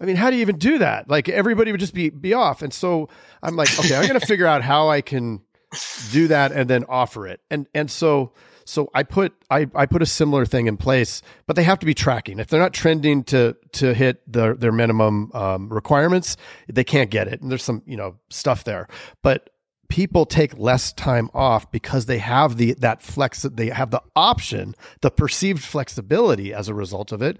I 0.00 0.04
mean, 0.04 0.16
how 0.16 0.30
do 0.30 0.36
you 0.36 0.42
even 0.42 0.58
do 0.58 0.78
that? 0.78 1.08
Like 1.08 1.28
everybody 1.28 1.72
would 1.72 1.80
just 1.80 1.94
be 1.94 2.10
be 2.10 2.34
off. 2.34 2.62
And 2.62 2.72
so 2.72 3.08
I'm 3.42 3.56
like, 3.56 3.78
okay, 3.78 3.96
I'm 3.96 4.06
going 4.06 4.20
to 4.20 4.26
figure 4.26 4.46
out 4.46 4.62
how 4.62 4.88
I 4.88 5.00
can 5.00 5.40
do 6.12 6.28
that 6.28 6.52
and 6.52 6.68
then 6.68 6.84
offer 6.88 7.26
it. 7.26 7.40
And 7.50 7.66
and 7.74 7.90
so 7.90 8.32
so 8.66 8.90
I 8.94 9.04
put 9.04 9.32
I, 9.50 9.68
I 9.74 9.86
put 9.86 10.02
a 10.02 10.06
similar 10.06 10.44
thing 10.44 10.66
in 10.66 10.76
place, 10.76 11.22
but 11.46 11.56
they 11.56 11.62
have 11.62 11.78
to 11.78 11.86
be 11.86 11.94
tracking. 11.94 12.38
If 12.38 12.48
they're 12.48 12.60
not 12.60 12.74
trending 12.74 13.24
to 13.24 13.56
to 13.72 13.94
hit 13.94 14.20
their 14.30 14.54
their 14.54 14.72
minimum 14.72 15.30
um, 15.32 15.68
requirements, 15.68 16.36
they 16.68 16.84
can't 16.84 17.10
get 17.10 17.28
it. 17.28 17.40
And 17.40 17.50
there's 17.50 17.64
some 17.64 17.82
you 17.86 17.96
know 17.96 18.16
stuff 18.28 18.64
there, 18.64 18.88
but 19.22 19.50
people 19.88 20.26
take 20.26 20.58
less 20.58 20.92
time 20.92 21.30
off 21.32 21.70
because 21.70 22.06
they 22.06 22.18
have 22.18 22.56
the 22.56 22.74
that 22.74 23.00
flex 23.00 23.42
they 23.42 23.68
have 23.68 23.92
the 23.92 24.02
option 24.16 24.74
the 25.00 25.10
perceived 25.10 25.62
flexibility 25.62 26.52
as 26.52 26.68
a 26.68 26.74
result 26.74 27.12
of 27.12 27.22
it 27.22 27.38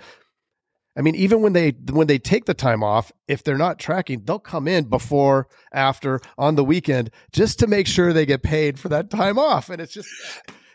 I 0.96 1.02
mean, 1.02 1.14
even 1.14 1.42
when 1.42 1.52
they 1.52 1.70
when 1.90 2.06
they 2.06 2.18
take 2.18 2.46
the 2.46 2.54
time 2.54 2.82
off, 2.82 3.12
if 3.28 3.42
they're 3.42 3.59
not 3.59 3.78
tracking, 3.78 4.22
they'll 4.24 4.38
come 4.38 4.66
in 4.66 4.85
before, 4.85 5.46
after, 5.72 6.20
on 6.38 6.54
the 6.54 6.64
weekend 6.64 7.11
just 7.32 7.59
to 7.59 7.66
make 7.66 7.87
sure 7.87 8.12
they 8.12 8.24
get 8.26 8.42
paid 8.42 8.78
for 8.78 8.88
that 8.88 9.11
time 9.11 9.38
off. 9.38 9.68
And 9.68 9.80
it's 9.80 9.92
just 9.92 10.09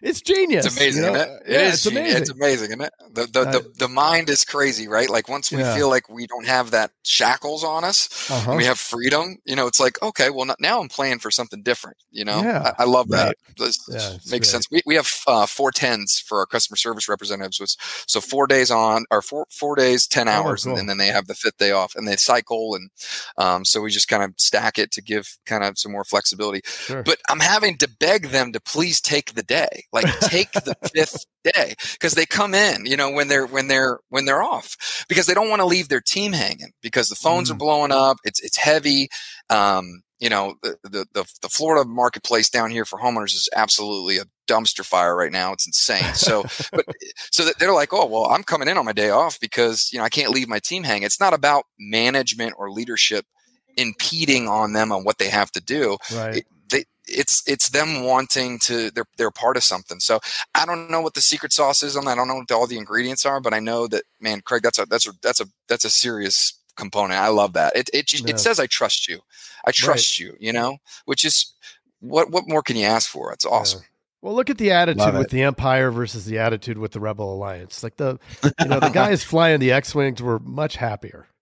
it's 0.02 0.22
genius. 0.22 0.66
It's 0.66 0.78
amazing, 0.78 1.04
you 1.04 1.12
know? 1.12 1.20
it? 1.20 1.30
it 1.46 1.52
yeah, 1.52 1.68
is 1.68 1.74
it's 1.74 1.86
amazing. 1.86 2.22
It's 2.22 2.30
amazing, 2.30 2.70
isn't 2.70 2.82
it? 2.82 2.94
The 3.12 3.28
the, 3.28 3.42
uh, 3.42 3.52
the, 3.52 3.72
the 3.78 3.88
mind 3.88 4.30
is 4.30 4.44
crazy, 4.44 4.88
right? 4.88 5.10
Like 5.10 5.30
once 5.30 5.52
we 5.52 5.60
yeah. 5.60 5.76
feel 5.76 5.90
like 5.90 6.10
we 6.10 6.26
don't 6.28 6.48
have 6.48 6.72
that 6.72 6.92
shackles 7.04 7.64
on 7.64 7.84
us, 7.84 8.30
uh-huh. 8.30 8.56
we 8.56 8.66
have 8.66 8.80
freedom. 8.80 9.38
You 9.46 9.56
know, 9.56 9.68
it's 9.68 9.80
like 9.80 10.02
okay, 10.02 10.30
well 10.30 10.54
now 10.60 10.82
I'm 10.82 10.90
playing 10.90 11.20
for 11.20 11.30
something 11.30 11.62
different. 11.62 11.98
You 12.10 12.26
know, 12.26 12.42
yeah. 12.42 12.74
I, 12.78 12.84
I 12.84 12.86
love 12.86 13.10
that. 13.10 13.36
Right. 13.60 13.76
yeah, 13.88 14.12
makes 14.12 14.30
great. 14.30 14.46
sense. 14.46 14.68
We 14.72 14.82
we 14.86 14.96
have 14.96 15.10
uh, 15.28 15.46
four 15.46 15.72
tens 15.72 16.20
for 16.20 16.40
our 16.40 16.46
customer 16.46 16.78
service 16.78 17.08
representatives, 17.08 17.78
so 18.08 18.22
four 18.22 18.48
days 18.48 18.72
on 18.72 19.06
or 19.12 19.22
four 19.22 19.46
four 19.52 19.76
days, 19.76 20.08
ten 20.08 20.28
hours, 20.28 20.66
oh, 20.66 20.72
cool. 20.72 20.80
and, 20.80 20.90
then 20.90 20.98
they 20.98 21.08
have 21.08 21.28
the 21.28 21.36
fifth 21.36 21.58
day 21.58 21.72
off, 21.72 21.96
and 21.96 22.08
they 22.08 22.16
cycle, 22.16 22.76
and 22.76 22.90
um, 23.38 23.66
so 23.66 23.82
we 23.82 23.92
just 23.92 24.08
kind 24.08 24.24
of 24.24 24.34
stack 24.38 24.80
it 24.80 24.92
to 24.92 25.02
give 25.02 25.38
kind 25.46 25.64
of 25.64 25.78
some 25.78 25.92
more 25.92 26.04
flexibility. 26.04 26.62
Sure. 26.66 27.04
But 27.04 27.20
I'm 27.30 27.40
having 27.40 27.78
to 27.78 27.90
beg 28.00 28.30
them 28.30 28.52
to 28.54 28.60
please 28.60 29.00
take 29.00 29.34
the 29.34 29.44
day 29.44 29.86
like 29.92 30.06
take 30.22 30.52
the 30.52 30.76
fifth 30.94 31.26
day 31.44 31.76
because 31.94 32.14
they 32.14 32.26
come 32.26 32.54
in, 32.54 32.86
you 32.86 32.98
know, 32.98 33.12
when 33.12 33.28
they're 33.28 33.46
when 33.46 33.68
they're 33.68 34.00
when 34.10 34.26
they're 34.26 34.44
off 34.44 35.06
because 35.08 35.26
they 35.26 35.34
don't 35.34 35.50
want 35.50 35.62
to 35.62 35.66
leave 35.66 35.90
their 35.90 36.02
team 36.02 36.34
hanging 36.34 36.72
because 36.82 37.10
the 37.10 37.16
phones 37.16 37.50
mm. 37.50 37.54
are 37.54 37.58
blowing 37.58 37.92
up. 37.92 38.18
It's 38.24 38.42
it's 38.42 38.58
heavy. 38.58 39.10
Um, 39.50 40.04
you 40.20 40.30
know, 40.30 40.56
the, 40.62 40.78
the, 40.84 41.06
the 41.14 41.34
the 41.42 41.50
Florida 41.50 41.88
marketplace 41.88 42.50
down 42.50 42.70
here 42.70 42.86
for 42.86 43.00
homeowners 43.00 43.34
is 43.34 43.50
absolutely 43.56 44.18
a 44.18 44.26
dumpster 44.48 44.86
fire 44.86 45.16
right 45.16 45.32
now. 45.32 45.52
It's 45.52 45.66
insane. 45.66 46.14
So, 46.14 46.44
but 46.72 46.86
so 47.32 47.50
they're 47.58 47.74
like, 47.74 47.92
oh 47.92 48.06
well, 48.06 48.28
I'm 48.28 48.44
coming 48.44 48.68
in 48.68 48.78
on 48.78 48.86
my 48.86 48.94
day 48.94 49.10
off 49.10 49.40
because 49.40 49.90
you 49.92 50.00
know 50.00 50.06
I 50.06 50.10
can't 50.10 50.32
leave 50.32 50.48
my 50.48 50.60
team 50.60 50.84
hanging. 50.84 51.04
It's 51.04 51.20
not 51.20 51.34
about 51.34 51.66
management 51.80 52.54
or 52.58 52.72
leadership 52.72 53.26
impeding 53.78 54.48
on 54.48 54.74
them 54.74 54.92
on 54.92 55.04
what 55.04 55.18
they 55.18 55.30
have 55.30 55.52
to 55.52 55.62
do. 55.62 55.98
Right. 56.14 56.38
It, 56.38 56.46
it's 57.12 57.44
it's 57.48 57.70
them 57.70 58.04
wanting 58.04 58.60
to 58.60 58.92
they're 58.92 59.06
they're 59.18 59.32
part 59.32 59.58
of 59.58 59.64
something. 59.64 60.00
So 60.00 60.20
I 60.56 60.66
don't 60.66 60.90
know 60.90 61.02
what 61.02 61.14
the 61.14 61.22
secret 61.22 61.54
sauce 61.54 61.84
is 61.84 61.96
on 61.96 62.06
that. 62.06 62.12
I 62.12 62.16
don't 62.16 62.28
know 62.28 62.36
what 62.36 62.52
all 62.52 62.68
the 62.68 62.78
ingredients 62.78 63.26
are, 63.26 63.40
but 63.40 63.54
I 63.54 63.60
know 63.60 63.88
that 63.88 64.04
man, 64.20 64.42
Craig, 64.42 64.64
that's 64.64 64.80
a 64.80 64.86
that's 64.86 65.08
a 65.08 65.12
that's 65.22 65.42
a 65.42 65.46
that's 65.68 65.86
a 65.86 65.90
serious 65.90 66.54
component. 66.76 67.20
I 67.20 67.28
love 67.28 67.54
that. 67.54 67.76
It 67.76 67.90
it 67.94 68.14
yeah. 68.14 68.30
it 68.32 68.40
says 68.40 68.60
I 68.60 68.68
trust 68.68 69.08
you. 69.08 69.20
I 69.66 69.72
trust 69.72 70.20
right. 70.20 70.26
you, 70.26 70.38
you 70.40 70.54
know, 70.54 70.78
which 71.06 71.24
is 71.26 71.54
what 72.00 72.32
what 72.32 72.48
more 72.48 72.62
can 72.62 72.76
you 72.76 72.86
ask 72.86 73.10
for? 73.10 73.32
It's 73.32 73.46
awesome. 73.46 73.82
Yeah. 73.82 73.88
Well, 74.22 74.36
look 74.36 74.52
at 74.52 74.60
the 74.60 74.72
attitude 74.72 75.16
with 75.16 75.32
the 75.32 75.42
Empire 75.42 75.90
versus 75.90 76.26
the 76.26 76.38
attitude 76.38 76.78
with 76.78 76.92
the 76.92 77.00
Rebel 77.00 77.34
Alliance. 77.34 77.82
Like 77.82 77.98
the 77.98 78.20
you 78.60 78.68
know, 78.68 78.80
the 78.80 78.90
guys 78.94 79.24
flying 79.24 79.60
the 79.60 79.72
X-wings 79.72 80.22
were 80.22 80.40
much 80.40 80.76
happier. 80.76 81.28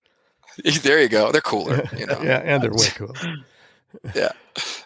There 0.82 1.02
you 1.02 1.08
go. 1.08 1.32
They're 1.32 1.40
cooler, 1.40 1.86
you 1.98 2.06
know. 2.06 2.20
yeah, 2.22 2.40
and 2.40 2.62
they're 2.62 2.72
way 2.72 2.88
cooler. 2.94 3.14
yeah. 4.14 4.32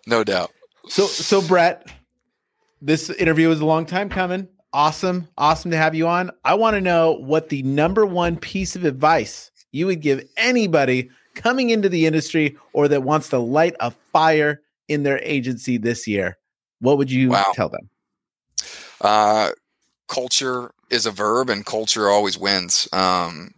No 0.05 0.23
doubt. 0.23 0.51
So, 0.87 1.05
so 1.05 1.41
Brett, 1.41 1.89
this 2.81 3.09
interview 3.09 3.49
is 3.51 3.61
a 3.61 3.65
long 3.65 3.85
time 3.85 4.09
coming. 4.09 4.47
Awesome, 4.73 5.27
awesome 5.37 5.71
to 5.71 5.77
have 5.77 5.95
you 5.95 6.07
on. 6.07 6.31
I 6.43 6.55
want 6.55 6.75
to 6.75 6.81
know 6.81 7.11
what 7.11 7.49
the 7.49 7.61
number 7.63 8.05
one 8.05 8.37
piece 8.37 8.75
of 8.75 8.85
advice 8.85 9.51
you 9.71 9.85
would 9.85 10.01
give 10.01 10.27
anybody 10.35 11.09
coming 11.35 11.69
into 11.69 11.89
the 11.89 12.05
industry 12.05 12.57
or 12.73 12.87
that 12.87 13.03
wants 13.03 13.29
to 13.29 13.39
light 13.39 13.75
a 13.79 13.91
fire 14.11 14.61
in 14.87 15.03
their 15.03 15.19
agency 15.19 15.77
this 15.77 16.07
year. 16.07 16.37
What 16.79 16.97
would 16.97 17.11
you 17.11 17.29
wow. 17.29 17.51
tell 17.53 17.69
them? 17.69 17.89
Uh, 19.01 19.51
culture 20.07 20.71
is 20.89 21.05
a 21.05 21.11
verb, 21.11 21.49
and 21.49 21.65
culture 21.65 22.09
always 22.09 22.37
wins. 22.37 22.87
Um, 22.93 23.53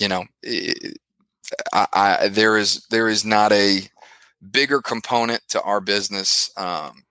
you 0.00 0.08
know, 0.08 0.24
it, 0.42 0.98
I, 1.72 1.86
I, 1.92 2.28
there 2.28 2.56
is 2.56 2.86
there 2.90 3.08
is 3.08 3.24
not 3.24 3.52
a 3.52 3.80
bigger 4.50 4.80
component 4.80 5.42
to 5.48 5.62
our 5.62 5.80
business 5.80 6.50
um, 6.56 7.04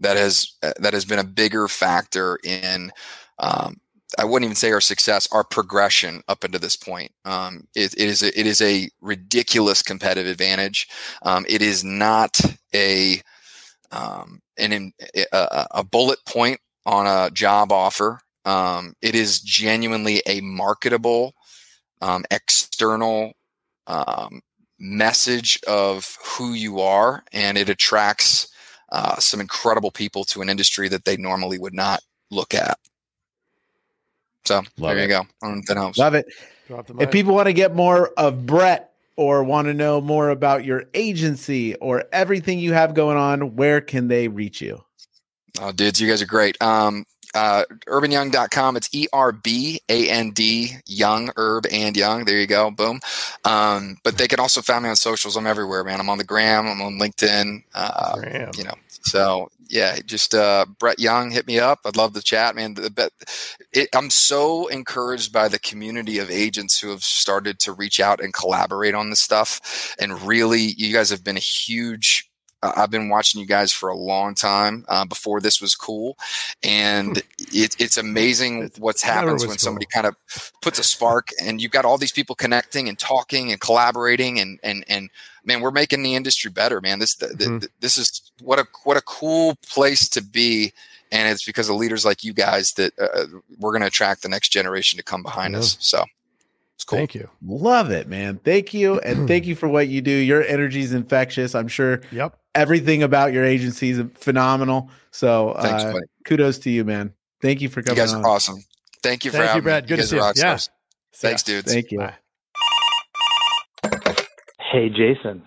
that 0.00 0.16
has 0.16 0.52
uh, 0.62 0.72
that 0.78 0.94
has 0.94 1.04
been 1.04 1.18
a 1.18 1.24
bigger 1.24 1.68
factor 1.68 2.38
in 2.44 2.90
um, 3.38 3.80
I 4.18 4.24
wouldn't 4.24 4.44
even 4.44 4.56
say 4.56 4.72
our 4.72 4.80
success, 4.80 5.28
our 5.32 5.44
progression 5.44 6.22
up 6.28 6.44
into 6.44 6.58
this 6.58 6.76
point. 6.76 7.12
Um, 7.24 7.66
it, 7.74 7.94
it 7.94 8.08
is 8.08 8.22
a, 8.22 8.38
it 8.38 8.46
is 8.46 8.60
a 8.60 8.90
ridiculous 9.00 9.82
competitive 9.82 10.30
advantage. 10.30 10.88
Um, 11.22 11.46
it 11.48 11.62
is 11.62 11.84
not 11.84 12.40
a 12.74 13.22
um, 13.92 14.40
an 14.56 14.92
a, 15.32 15.66
a, 15.72 15.84
bullet 15.84 16.18
point 16.24 16.60
on 16.86 17.06
a 17.06 17.30
job 17.30 17.72
offer. 17.72 18.20
Um, 18.44 18.94
it 19.02 19.16
is 19.16 19.40
genuinely 19.40 20.22
a 20.26 20.40
marketable 20.40 21.34
um, 22.00 22.24
external 22.30 23.32
um, 23.88 24.42
message 24.80 25.60
of 25.68 26.16
who 26.24 26.54
you 26.54 26.80
are, 26.80 27.22
and 27.32 27.56
it 27.58 27.68
attracts 27.68 28.48
uh, 28.90 29.16
some 29.18 29.40
incredible 29.40 29.90
people 29.90 30.24
to 30.24 30.42
an 30.42 30.48
industry 30.48 30.88
that 30.88 31.04
they 31.04 31.16
normally 31.16 31.58
would 31.58 31.74
not 31.74 32.02
look 32.30 32.54
at. 32.54 32.78
So 34.44 34.62
Love 34.78 34.96
there 34.96 34.98
it. 34.98 35.02
you 35.02 35.08
go. 35.08 35.20
I 35.20 35.46
don't 35.46 35.54
know 35.56 35.60
if 35.60 35.66
that 35.66 35.76
helps. 35.76 35.98
Love 35.98 36.14
it. 36.14 36.26
If 36.98 37.10
people 37.10 37.34
want 37.34 37.46
to 37.46 37.52
get 37.52 37.74
more 37.74 38.10
of 38.16 38.46
Brett 38.46 38.92
or 39.16 39.42
want 39.44 39.66
to 39.66 39.74
know 39.74 40.00
more 40.00 40.30
about 40.30 40.64
your 40.64 40.84
agency 40.94 41.74
or 41.76 42.04
everything 42.12 42.58
you 42.58 42.72
have 42.72 42.94
going 42.94 43.16
on, 43.16 43.56
where 43.56 43.80
can 43.80 44.08
they 44.08 44.28
reach 44.28 44.60
you? 44.60 44.82
Oh, 45.60 45.72
dudes, 45.72 46.00
you 46.00 46.08
guys 46.08 46.22
are 46.22 46.26
great. 46.26 46.60
Um, 46.62 47.04
uh, 47.34 47.64
urbanyoung.com. 47.86 48.76
It's 48.76 48.88
E 48.92 49.06
R 49.12 49.32
B 49.32 49.80
A 49.88 50.08
N 50.08 50.30
D, 50.30 50.72
Young, 50.86 51.30
Herb 51.36 51.66
and 51.70 51.96
Young. 51.96 52.24
There 52.24 52.38
you 52.38 52.46
go. 52.46 52.70
Boom. 52.70 53.00
Um, 53.44 53.96
but 54.04 54.18
they 54.18 54.28
can 54.28 54.40
also 54.40 54.62
find 54.62 54.84
me 54.84 54.90
on 54.90 54.96
socials. 54.96 55.36
I'm 55.36 55.46
everywhere, 55.46 55.84
man. 55.84 56.00
I'm 56.00 56.08
on 56.08 56.18
the 56.18 56.24
gram, 56.24 56.66
I'm 56.66 56.82
on 56.82 56.98
LinkedIn. 56.98 57.62
Uh. 57.74 58.20
You 58.56 58.64
know, 58.64 58.74
so 58.88 59.50
yeah, 59.70 59.98
just 60.04 60.34
uh, 60.34 60.66
Brett 60.78 60.98
Young, 60.98 61.30
hit 61.30 61.46
me 61.46 61.58
up. 61.58 61.80
I'd 61.84 61.96
love 61.96 62.12
to 62.14 62.22
chat, 62.22 62.56
man. 62.56 62.74
The, 62.74 63.10
it, 63.72 63.88
I'm 63.94 64.10
so 64.10 64.66
encouraged 64.66 65.32
by 65.32 65.48
the 65.48 65.60
community 65.60 66.18
of 66.18 66.30
agents 66.30 66.78
who 66.78 66.90
have 66.90 67.04
started 67.04 67.60
to 67.60 67.72
reach 67.72 68.00
out 68.00 68.20
and 68.20 68.34
collaborate 68.34 68.94
on 68.94 69.10
this 69.10 69.20
stuff. 69.20 69.94
And 70.00 70.20
really, 70.22 70.74
you 70.76 70.92
guys 70.92 71.10
have 71.10 71.22
been 71.22 71.36
a 71.36 71.40
huge 71.40 72.29
uh, 72.62 72.72
I've 72.76 72.90
been 72.90 73.08
watching 73.08 73.40
you 73.40 73.46
guys 73.46 73.72
for 73.72 73.88
a 73.88 73.96
long 73.96 74.34
time 74.34 74.84
uh, 74.88 75.04
before 75.04 75.40
this 75.40 75.60
was 75.60 75.74
cool, 75.74 76.16
and 76.62 77.18
it, 77.38 77.76
it's 77.78 77.96
amazing 77.96 78.64
it's, 78.64 78.78
what's 78.78 79.02
happens 79.02 79.42
when 79.42 79.50
cool. 79.50 79.58
somebody 79.58 79.86
kind 79.86 80.06
of 80.06 80.16
puts 80.60 80.78
a 80.78 80.84
spark, 80.84 81.30
and 81.42 81.60
you've 81.60 81.72
got 81.72 81.84
all 81.84 81.98
these 81.98 82.12
people 82.12 82.34
connecting 82.34 82.88
and 82.88 82.98
talking 82.98 83.50
and 83.50 83.60
collaborating, 83.60 84.38
and 84.38 84.60
and 84.62 84.84
and 84.88 85.10
man, 85.44 85.60
we're 85.60 85.70
making 85.70 86.02
the 86.02 86.14
industry 86.14 86.50
better, 86.50 86.80
man. 86.80 86.98
This 86.98 87.14
the, 87.14 87.26
mm-hmm. 87.26 87.58
the, 87.58 87.68
this 87.80 87.96
is 87.96 88.30
what 88.42 88.58
a 88.58 88.66
what 88.84 88.96
a 88.96 89.02
cool 89.02 89.56
place 89.68 90.08
to 90.10 90.22
be. 90.22 90.72
And 91.12 91.28
it's 91.28 91.44
because 91.44 91.68
of 91.68 91.74
leaders 91.74 92.04
like 92.04 92.22
you 92.22 92.32
guys 92.32 92.74
that 92.74 92.96
uh, 92.96 93.24
we're 93.58 93.72
going 93.72 93.80
to 93.80 93.88
attract 93.88 94.22
the 94.22 94.28
next 94.28 94.50
generation 94.50 94.96
to 94.96 95.02
come 95.02 95.24
behind 95.24 95.56
us. 95.56 95.76
So 95.80 96.04
it's 96.76 96.84
cool. 96.84 96.98
Thank 96.98 97.16
you. 97.16 97.28
Love 97.44 97.90
it, 97.90 98.06
man. 98.06 98.38
Thank 98.44 98.72
you. 98.72 99.00
And 99.00 99.26
thank 99.26 99.44
you 99.44 99.56
for 99.56 99.68
what 99.68 99.88
you 99.88 100.00
do. 100.00 100.12
Your 100.12 100.44
energy 100.44 100.82
is 100.82 100.92
infectious. 100.92 101.56
I'm 101.56 101.66
sure 101.66 102.00
yep. 102.12 102.38
Everything 102.54 103.02
about 103.02 103.32
your 103.32 103.44
agency 103.44 103.90
is 103.90 104.02
phenomenal. 104.14 104.90
So 105.10 105.56
Thanks, 105.60 105.84
uh, 105.84 106.00
kudos 106.24 106.58
to 106.60 106.70
you, 106.70 106.84
man. 106.84 107.12
Thank 107.42 107.60
you 107.60 107.68
for 107.68 107.82
coming. 107.82 107.96
You 107.96 108.02
guys 108.02 108.14
on. 108.14 108.24
are 108.24 108.28
awesome. 108.28 108.64
Thank 109.02 109.24
you 109.24 109.30
for 109.30 109.38
Thank 109.38 109.48
having 109.48 109.62
you, 109.62 109.64
Brad. 109.64 109.84
me. 109.84 109.88
Good 109.88 109.98
you 109.98 110.02
to 110.02 110.08
see 110.08 110.16
you. 110.16 110.32
Yeah. 110.36 110.58
Thanks, 111.14 111.42
dudes. 111.42 111.72
Thank 111.72 111.90
you. 111.90 111.98
Bye. 111.98 112.14
Hey, 114.72 114.88
Jason. 114.88 115.42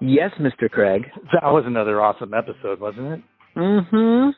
Yes, 0.00 0.30
Mr. 0.40 0.70
Craig. 0.70 1.02
That 1.32 1.44
was 1.44 1.64
another 1.66 2.00
awesome 2.00 2.34
episode, 2.34 2.80
wasn't 2.80 3.12
it? 3.12 3.22
Mm-hmm. 3.56 4.30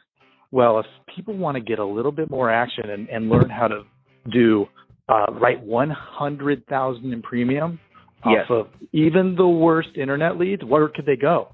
Well, 0.51 0.81
if 0.81 0.87
people 1.15 1.37
want 1.37 1.57
to 1.57 1.61
get 1.61 1.79
a 1.79 1.85
little 1.85 2.13
bit 2.13 2.31
more 2.31 2.51
action 2.51 2.91
and, 2.91 3.09
and 3.09 3.29
learn 3.29 3.49
how 3.49 3.69
to 3.69 3.83
do 4.31 4.67
uh, 5.09 5.27
write 5.33 5.63
100,000 5.63 7.13
in 7.13 7.23
premium 7.23 7.79
yes. 8.27 8.47
off 8.49 8.51
of 8.51 8.67
even 8.93 9.35
the 9.37 9.47
worst 9.47 9.91
internet 9.97 10.39
leads, 10.39 10.65
where 10.65 10.89
could 10.89 11.07
they 11.07 11.17
go? 11.17 11.54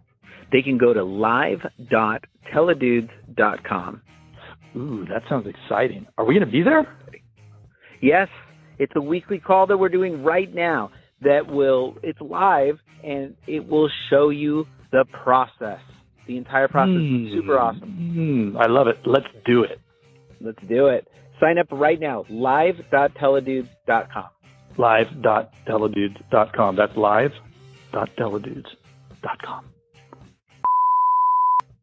They 0.52 0.62
can 0.62 0.78
go 0.78 0.92
to 0.92 1.02
live.teledudes.com. 1.04 4.02
Ooh, 4.76 5.04
that 5.08 5.22
sounds 5.28 5.48
exciting. 5.48 6.06
Are 6.16 6.24
we 6.24 6.34
going 6.34 6.46
to 6.46 6.52
be 6.52 6.62
there? 6.62 6.86
Yes. 8.00 8.28
It's 8.78 8.92
a 8.96 9.00
weekly 9.00 9.38
call 9.38 9.66
that 9.66 9.76
we're 9.76 9.90
doing 9.90 10.24
right 10.24 10.54
now 10.54 10.90
that 11.22 11.46
will, 11.46 11.98
it's 12.02 12.20
live 12.20 12.78
and 13.04 13.36
it 13.46 13.68
will 13.68 13.90
show 14.08 14.30
you 14.30 14.66
the 14.90 15.04
process. 15.22 15.80
The 16.26 16.36
entire 16.36 16.68
process 16.68 16.94
mm. 16.94 17.32
super 17.34 17.58
awesome. 17.58 18.54
Mm. 18.56 18.60
I 18.60 18.66
love 18.68 18.86
it. 18.86 18.98
Let's 19.04 19.26
do 19.44 19.64
it. 19.64 19.80
Let's 20.40 20.58
do 20.68 20.86
it. 20.86 21.08
Sign 21.40 21.58
up 21.58 21.66
right 21.72 22.00
now, 22.00 22.24
live.teledudes.com. 22.28 24.28
Live.teledudes.com. 24.78 26.76
That's 26.76 26.96
live.teledudes.com. 26.96 29.64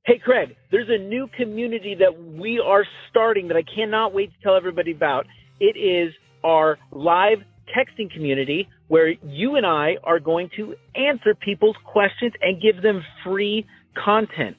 Hey, 0.08 0.20
Craig, 0.24 0.56
there's 0.72 0.88
a 0.90 0.98
new 0.98 1.28
community 1.36 1.94
that 2.00 2.18
we 2.18 2.64
are 2.66 2.86
starting 3.10 3.50
that 3.50 3.58
I 3.58 3.64
cannot 3.76 4.14
wait 4.14 4.32
to 4.32 4.38
tell 4.42 4.56
everybody 4.56 4.94
about. 4.94 5.26
It 5.60 5.78
is 5.78 6.14
our 6.46 6.78
live 6.94 7.40
texting 7.78 8.10
community 8.10 8.70
where 8.88 9.10
you 9.10 9.58
and 9.58 9.66
I 9.66 9.98
are 10.06 10.22
going 10.22 10.50
to 10.56 10.76
answer 10.96 11.36
people's 11.36 11.76
questions 11.84 12.32
and 12.42 12.62
give 12.62 12.82
them 12.82 13.04
free 13.26 13.66
content. 14.02 14.56